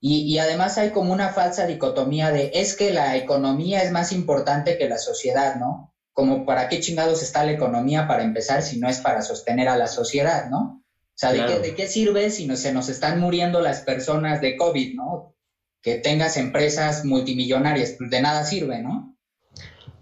[0.00, 4.78] Y, además hay como una falsa dicotomía de es que la economía es más importante
[4.78, 5.95] que la sociedad, ¿no?
[6.16, 9.76] Como para qué chingados está la economía para empezar si no es para sostener a
[9.76, 10.82] la sociedad, ¿no?
[10.82, 14.96] O sea, ¿de, qué, sirve si no, se nos están muriendo las personas de COVID,
[14.96, 15.34] ¿no?
[15.82, 19.16] Que tengas empresas multimillonarias, pues de nada sirve, ¿no?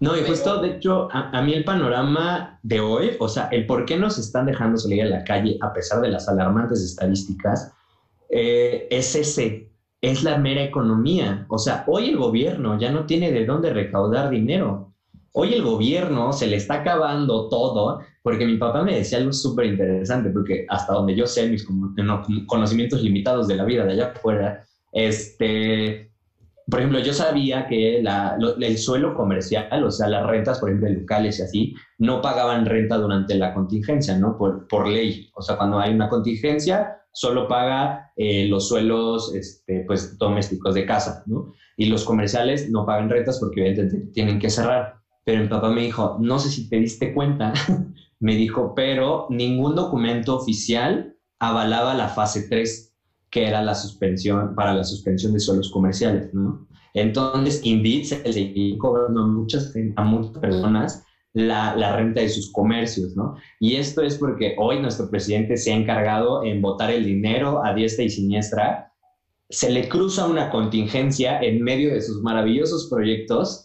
[0.01, 3.85] No, y justo, de hecho, a, mí el panorama de hoy, o sea, el por
[3.85, 7.73] qué nos están dejando salir a la calle a pesar de las alarmantes estadísticas,
[8.29, 9.71] eh, es ese
[10.11, 11.47] es la mera economía.
[11.49, 14.94] O sea, hoy el gobierno ya no tiene de dónde recaudar dinero.
[15.37, 19.67] Hoy el gobierno se le está acabando todo, porque mi papá me decía algo súper
[19.67, 21.67] interesante, porque hasta donde yo sé, mis
[22.47, 26.13] conocimientos limitados de la vida de allá afuera, este,
[26.71, 31.41] por ejemplo, yo sabía que el suelo comercial, o sea, las rentas, por ejemplo, locales
[31.41, 34.39] y así, no pagaban renta durante la contingencia, ¿no?
[34.39, 35.29] Por, por ley.
[35.35, 40.87] O sea, cuando hay una contingencia, solo paga eh, los suelos este, pues, domésticos de
[40.87, 41.53] casa, ¿no?
[41.77, 45.04] Y los comerciales no pagan rentas porque evidentemente tienen que cerrar.
[45.25, 47.53] Pero mi papá me dijo, no sé si te diste cuenta,
[48.21, 52.93] me dijo, pero ningún documento oficial avalaba la fase 3,
[53.31, 56.67] que era la suspensión, para la suspensión de suelos comerciales, ¿no?
[56.95, 61.03] Entonces, Indeed se le cobrando a muchas, a muchas personas
[61.35, 63.35] la, renta de sus comercios, ¿no?
[63.59, 67.75] Y esto es porque hoy nuestro presidente se ha encargado en votar el dinero a
[67.75, 68.93] diestra y siniestra,
[69.51, 73.64] se le cruza una contingencia en medio de sus maravillosos proyectos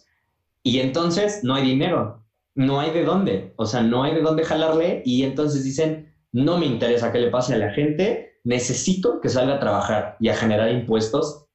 [0.62, 4.44] y entonces no hay dinero, no hay de dónde, o sea, no hay de dónde
[4.44, 9.28] jalarle y entonces dicen, no me interesa qué le pase a la gente, necesito que
[9.28, 11.46] salga a trabajar y a generar impuestos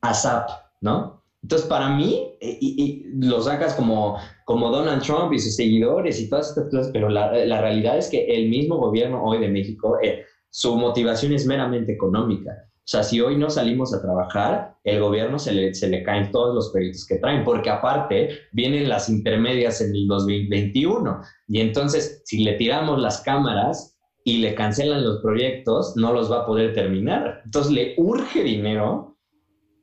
[0.00, 0.50] a SAP,
[0.80, 1.22] ¿no?
[1.42, 6.28] Entonces, para mí, eh, y, lo sacas como, como Donald Trump y sus seguidores y
[6.28, 10.24] todas estas cosas, pero la, realidad es que el mismo gobierno hoy de México, eh,
[10.50, 12.52] su motivación es meramente económica.
[12.84, 16.32] O sea, si hoy no salimos a trabajar, el gobierno se le, se le caen
[16.32, 21.20] todos los proyectos que traen, porque aparte vienen las intermedias en el 2021.
[21.46, 26.40] Y entonces, si le tiramos las cámaras y le cancelan los proyectos, no los va
[26.40, 27.42] a poder terminar.
[27.44, 29.16] Entonces, le urge dinero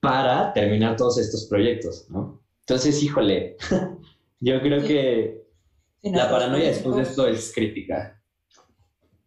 [0.02, 2.42] para terminar todos estos proyectos, ¿no?
[2.62, 3.56] Entonces, híjole,
[4.42, 5.46] yo creo que
[6.04, 8.19] la paranoia después de esto es crítica.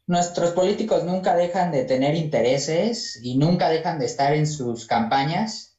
[0.06, 5.76] Nuestros políticos nunca dejan de tener intereses y nunca dejan de estar en sus campañas.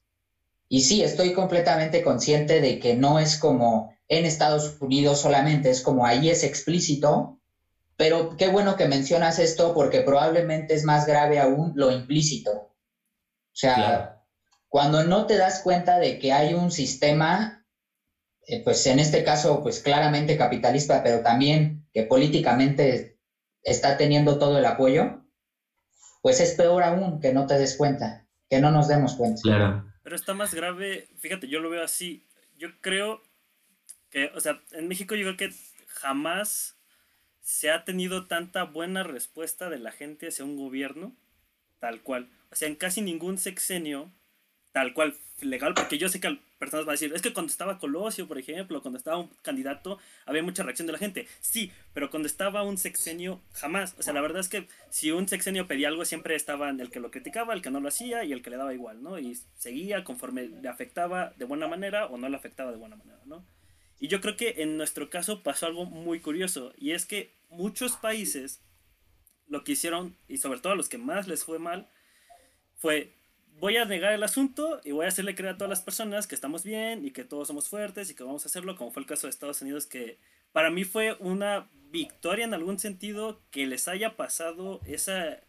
[0.70, 5.82] Y sí, estoy completamente consciente de que no es como en Estados Unidos solamente, es
[5.82, 7.38] como ahí es explícito,
[7.96, 12.52] pero qué bueno que mencionas esto porque probablemente es más grave aún lo implícito.
[12.52, 14.18] O sea,
[14.68, 17.64] cuando no te das cuenta de que hay un sistema,
[18.48, 23.13] eh, pues en este caso, pues claramente capitalista, pero también que políticamente
[23.64, 25.24] está teniendo todo el apoyo,
[26.22, 29.42] pues es peor aún que no te des cuenta, que no nos demos cuenta.
[29.42, 29.94] Claro.
[30.04, 32.26] Pero está más grave, fíjate, yo lo veo así.
[32.58, 33.22] Yo creo
[34.10, 35.56] que, o sea, en México yo creo que
[35.88, 36.78] jamás
[37.42, 41.16] se ha tenido tanta buena respuesta de la gente hacia un gobierno
[41.80, 42.30] tal cual.
[42.50, 44.10] O sea, en casi ningún sexenio
[44.74, 47.78] tal cual legal, porque yo sé que personas van a decir, es que cuando estaba
[47.78, 51.28] Colosio, por ejemplo, cuando estaba un candidato, había mucha reacción de la gente.
[51.42, 53.96] Sí, pero cuando estaba un sexenio, jamás.
[54.00, 57.00] O sea, la verdad es que si un sexenio pedía algo, siempre estaba el que
[57.00, 59.20] lo criticaba, el que no lo hacía y el que le daba igual, ¿no?
[59.20, 63.20] Y seguía conforme le afectaba de buena manera o no le afectaba de buena manera,
[63.26, 63.46] ¿no?
[64.00, 67.96] Y yo creo que en nuestro caso pasó algo muy curioso, y es que muchos
[67.96, 68.60] países
[69.48, 71.88] lo que hicieron, y sobre todo a los que más les fue mal,
[72.78, 73.14] fue
[73.60, 76.36] voy a negar el asunto y voy a hacerle creer a todas las personas que
[76.36, 79.08] estamos bien y que todos somos fuertes y que vamos a hacerlo, como fue el
[79.08, 80.20] caso de Estados Unidos, que
[80.52, 85.40] para mí fue una victoria en algún sentido que les haya pasado esa,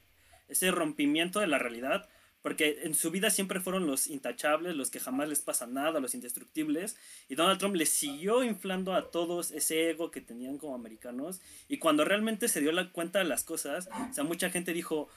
[0.48, 2.08] ese rompimiento de la realidad,
[2.42, 6.14] porque en su vida siempre fueron los intachables, los que jamás les pasa nada, los
[6.14, 6.96] indestructibles,
[7.26, 11.78] y Donald Trump les siguió inflando a todos ese ego que tenían como americanos, y
[11.78, 15.08] cuando realmente se dio la cuenta de las cosas, o sea, mucha gente dijo,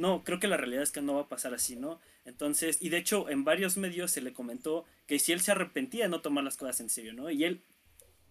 [0.00, 2.00] no, creo que la realidad es que no va a pasar así, ¿no?
[2.24, 6.04] Entonces, y de hecho en varios medios se le comentó que si él se arrepentía
[6.04, 7.30] de no tomar las cosas en serio, ¿no?
[7.30, 7.62] Y él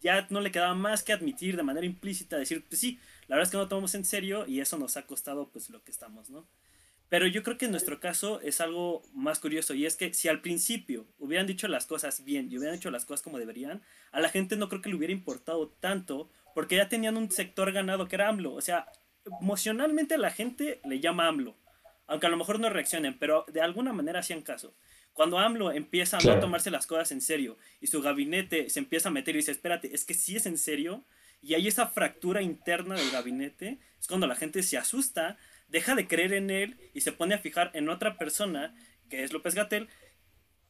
[0.01, 3.47] ya no le quedaba más que admitir de manera implícita, decir, pues sí, la verdad
[3.47, 6.31] es que no tomamos en serio y eso nos ha costado pues lo que estamos,
[6.31, 6.47] ¿no?
[7.07, 10.27] Pero yo creo que en nuestro caso es algo más curioso y es que si
[10.27, 14.21] al principio hubieran dicho las cosas bien y hubieran hecho las cosas como deberían, a
[14.21, 18.07] la gente no creo que le hubiera importado tanto porque ya tenían un sector ganado
[18.07, 18.53] que era AMLO.
[18.53, 18.91] O sea,
[19.41, 21.55] emocionalmente la gente le llama AMLO
[22.09, 24.75] aunque a lo mejor no reaccionen, pero de alguna manera hacían caso.
[25.13, 29.09] Cuando AMLO empieza a no tomarse las cosas en serio y su gabinete se empieza
[29.09, 31.05] a meter y dice, espérate, es que sí es en serio,
[31.41, 36.07] y hay esa fractura interna del gabinete, es cuando la gente se asusta, deja de
[36.07, 38.75] creer en él y se pone a fijar en otra persona,
[39.07, 39.87] que es López Gatel,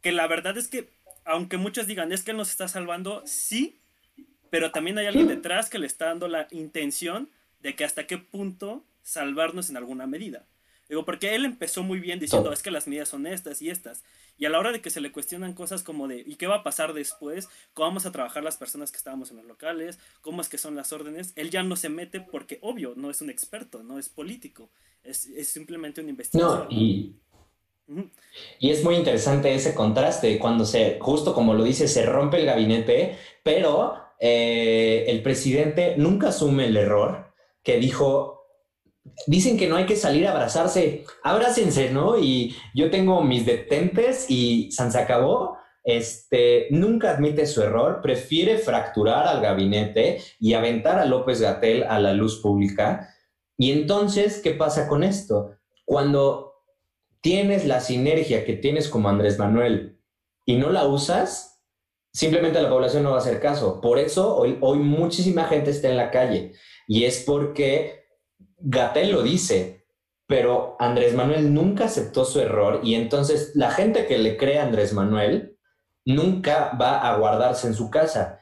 [0.01, 0.89] que la verdad es que,
[1.24, 3.80] aunque muchos digan, es que él nos está salvando, sí,
[4.49, 7.30] pero también hay alguien detrás que le está dando la intención
[7.60, 10.45] de que hasta qué punto salvarnos en alguna medida.
[10.89, 14.03] Digo, porque él empezó muy bien diciendo, es que las medidas son estas y estas.
[14.39, 16.57] Y a la hora de que se le cuestionan cosas como de, ¿y qué va
[16.57, 17.47] a pasar después?
[17.76, 19.99] ¿Cómo vamos a trabajar las personas que estábamos en los locales?
[20.22, 21.32] ¿Cómo es que son las órdenes?
[21.36, 24.72] Él ya no se mete porque, obvio, no es un experto, no es político.
[25.03, 26.66] Es, es simplemente un investigador.
[26.66, 27.16] No, y,
[28.60, 32.47] y es muy interesante ese contraste cuando se, justo como lo dice, se rompe el
[32.47, 37.29] gabinete, pero eh, el presidente nunca asume el error
[37.64, 38.39] que dijo,
[39.28, 42.20] dicen que no hay que salir a abrazarse, abrácense, ¿no?
[42.20, 45.57] Y yo tengo mis detentes y San se.
[45.84, 51.99] Este, nunca admite su error, prefiere fracturar al gabinete y aventar a López Gatel a
[51.99, 53.10] la luz pública.
[53.57, 55.55] Y entonces, ¿qué pasa con esto?
[55.86, 56.53] Cuando
[57.22, 59.99] tienes la sinergia que tienes como Andrés Manuel
[60.45, 61.62] y no la usas,
[62.14, 63.82] simplemente la población no va a hacer caso.
[63.82, 66.53] Por eso hoy muchísima gente está en la calle
[66.90, 68.08] y es porque
[68.58, 69.86] Gatel lo dice,
[70.26, 74.64] pero Andrés Manuel nunca aceptó su error y entonces la gente que le cree a
[74.64, 75.56] Andrés Manuel
[76.04, 78.39] nunca va a guardarse en su casa,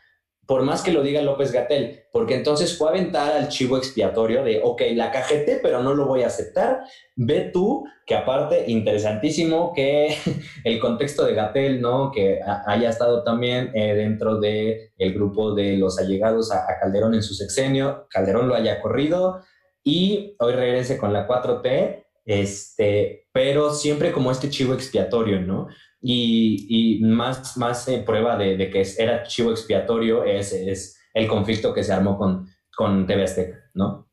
[0.47, 4.43] por más que lo diga López Gatel, porque entonces fue a aventar al chivo expiatorio
[4.43, 6.83] de, ok, la cajete, pero no lo voy a aceptar.
[7.17, 10.17] Ve tú, que aparte, interesantísimo que
[10.63, 12.11] el contexto de Gatel, ¿no?
[12.11, 17.23] Que haya estado también eh, dentro del el grupo de los allegados a Calderón en
[17.23, 19.41] su sexenio, Calderón lo haya corrido,
[19.83, 25.67] y hoy regrese con la 4T, este, pero siempre como este chivo expiatorio, ¿no?
[26.09, 31.27] Y, y más, más eh, prueba de, de, que era chivo expiatorio es, es, el
[31.27, 34.07] conflicto que se armó con, con TV Azteca, ¿no?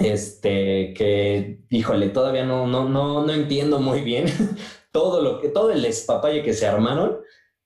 [0.00, 4.26] Este, que, híjole, todavía no, no, no, no entiendo muy bien
[4.92, 7.18] todo lo que, todo el espapalle que se armaron,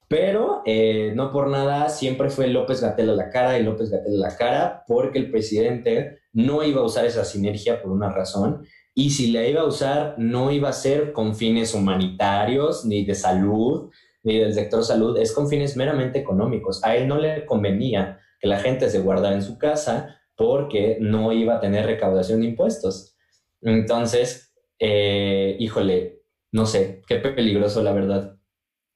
[0.09, 4.23] pero eh, no por nada siempre fue López Gatel a la cara y López Gatel
[4.23, 8.67] a la cara, porque el presidente no iba a usar esa sinergia por una razón,
[8.95, 13.15] y si la iba a usar, no iba a ser con fines humanitarios, ni de
[13.15, 13.91] salud,
[14.23, 16.83] ni del sector salud, es con fines meramente económicos.
[16.85, 21.33] A él no le convenía que la gente se guardara en su casa porque no
[21.33, 23.17] iba a tener recaudación de impuestos.
[23.63, 26.23] Entonces, eh, híjole,
[26.53, 28.39] no sé, qué peligroso la verdad.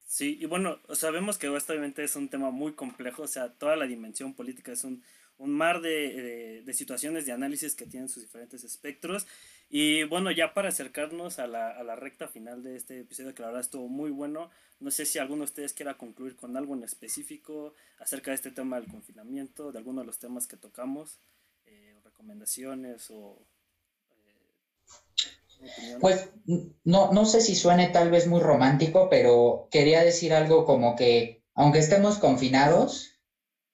[0.06, 3.86] Sí, y bueno, sabemos que obviamente es un tema muy complejo, o sea, toda la
[3.86, 5.02] dimensión política es un,
[5.38, 9.26] un mar de, de, situaciones de análisis que tienen sus diferentes espectros.
[9.70, 13.42] Y bueno, ya para acercarnos a la, a la, recta final de este episodio, que
[13.42, 14.50] la verdad estuvo muy bueno,
[14.80, 18.50] no sé si alguno de ustedes quiera concluir con algo en específico acerca de este
[18.50, 21.18] tema del confinamiento, de alguno de los temas que tocamos,
[21.66, 23.42] eh, recomendaciones o...
[25.60, 26.30] Eh, Pues
[26.84, 31.38] no, no sé si suene tal vez muy romántico, pero quería decir algo como que
[31.58, 33.18] aunque estemos confinados,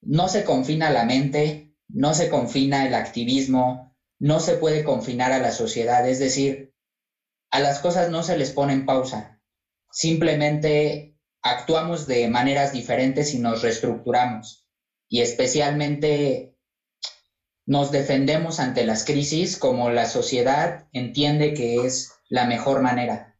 [0.00, 3.93] no se confina la mente, no se confina el activismo,
[4.24, 6.72] no se puede confinar a la sociedad, es decir,
[7.50, 9.38] a las cosas no se les pone en pausa,
[9.90, 14.66] simplemente actuamos de maneras diferentes y nos reestructuramos.
[15.10, 16.56] Y especialmente
[17.66, 23.36] nos defendemos ante las crisis como la sociedad entiende que es la mejor manera,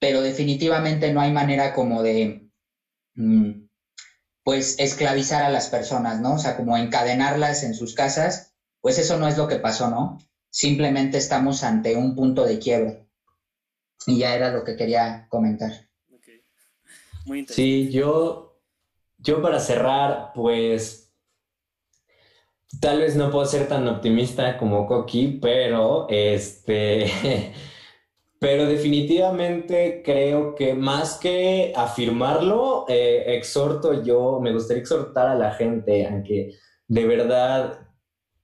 [0.00, 2.50] pero definitivamente no hay manera como de...
[3.14, 3.68] Mm,
[4.42, 6.34] pues esclavizar a las personas, ¿no?
[6.34, 8.55] O sea, como encadenarlas en sus casas,
[8.86, 10.16] pues eso no es lo que pasó, ¿no?
[10.48, 13.08] Simplemente estamos ante un punto de quiebre.
[14.06, 15.72] Y ya era lo que quería comentar.
[17.24, 17.54] Muy interesante.
[17.54, 18.60] Sí, yo,
[19.18, 21.12] yo para cerrar, pues
[22.80, 27.52] tal vez no puedo ser tan optimista como Coqui, pero este
[28.38, 35.54] Pero definitivamente creo que más que afirmarlo, eh, exhorto yo, me gustaría exhortar a la
[35.54, 36.52] gente a que
[36.86, 37.85] de verdad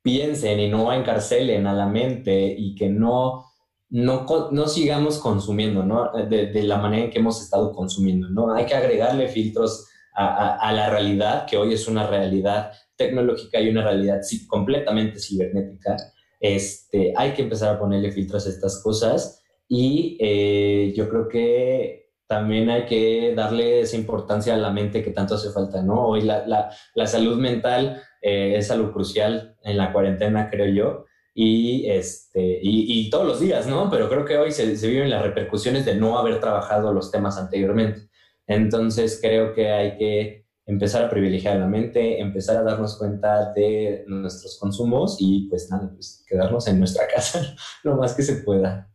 [0.03, 3.45] piensen y no encarcelen a la mente y que no,
[3.91, 6.11] no, no sigamos consumiendo, ¿no?
[6.29, 8.53] De, la manera en que hemos estado consumiendo, ¿no?
[8.55, 13.69] Hay que agregarle filtros a, a, la realidad, que hoy es una realidad tecnológica y
[13.69, 15.97] una realidad completamente cibernética.
[16.41, 22.11] Este, hay que empezar a ponerle filtros a estas cosas y eh, yo creo que
[22.27, 26.09] también hay que darle esa importancia a la mente que tanto hace falta, ¿no?
[26.09, 31.05] Hoy la, la, la salud mental eh, es algo crucial en la cuarentena, creo yo,
[31.35, 33.91] y, este, y, todos los días, ¿no?
[33.91, 37.39] Pero creo que hoy se, se viven las repercusiones de no haber trabajado los temas
[37.39, 38.09] anteriormente.
[38.47, 44.05] Entonces creo que hay que empezar a privilegiar la mente, empezar a darnos cuenta de
[44.07, 48.92] nuestros consumos y pues nada, pues quedarnos en nuestra casa lo más que se pueda.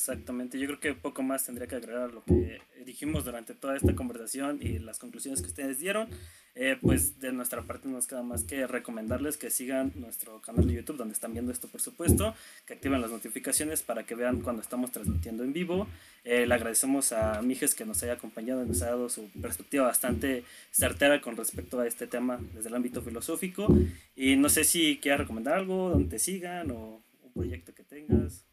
[0.00, 3.94] Exactamente, yo creo que poco más tendría que agregar lo que dijimos durante toda esta
[3.94, 6.08] conversación y las conclusiones que ustedes dieron.
[6.54, 10.66] Eh, pues de nuestra parte no nos queda más que recomendarles que sigan nuestro canal
[10.66, 12.34] de YouTube donde están viendo esto por supuesto,
[12.66, 15.86] que activen las notificaciones para que vean cuando estamos transmitiendo en vivo.
[16.24, 19.84] Eh, le agradecemos a Mijes que nos haya acompañado y nos ha dado su perspectiva
[19.84, 23.68] bastante certera con respecto a este tema desde el ámbito filosófico.
[24.16, 28.46] Y no sé si quieras recomendar algo, donde te sigan o un proyecto que tengas.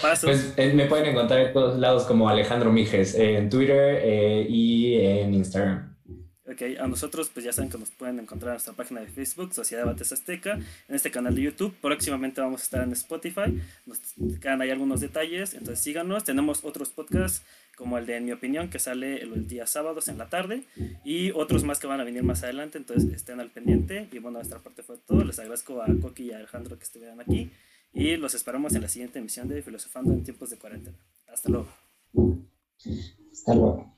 [0.00, 5.00] Pues eh, me pueden encontrar en todos lados como Alejandro Mijes, en Twitter eh, y
[5.00, 5.96] en Instagram.
[6.50, 9.52] Ok, a nosotros pues ya saben que nos pueden encontrar en nuestra página de Facebook,
[9.52, 11.74] Sociedad Bates Azteca, en este canal de YouTube.
[11.80, 13.60] Próximamente vamos a estar en Spotify.
[13.84, 14.00] Nos
[14.40, 16.24] quedan ahí algunos detalles, entonces síganos.
[16.24, 17.42] Tenemos otros podcasts
[17.76, 20.64] como el de En mi opinión que sale el día sábados en la tarde
[21.04, 24.08] y otros más que van a venir más adelante, entonces estén al pendiente.
[24.10, 25.24] Y bueno, nuestra parte fue todo.
[25.24, 27.52] Les agradezco a Coqui y a Alejandro que estuvieran aquí
[27.92, 30.98] y los esperamos en la siguiente emisión de Filosofando en tiempos de cuarentena.
[31.26, 31.68] Hasta luego.
[33.32, 33.97] Hasta luego.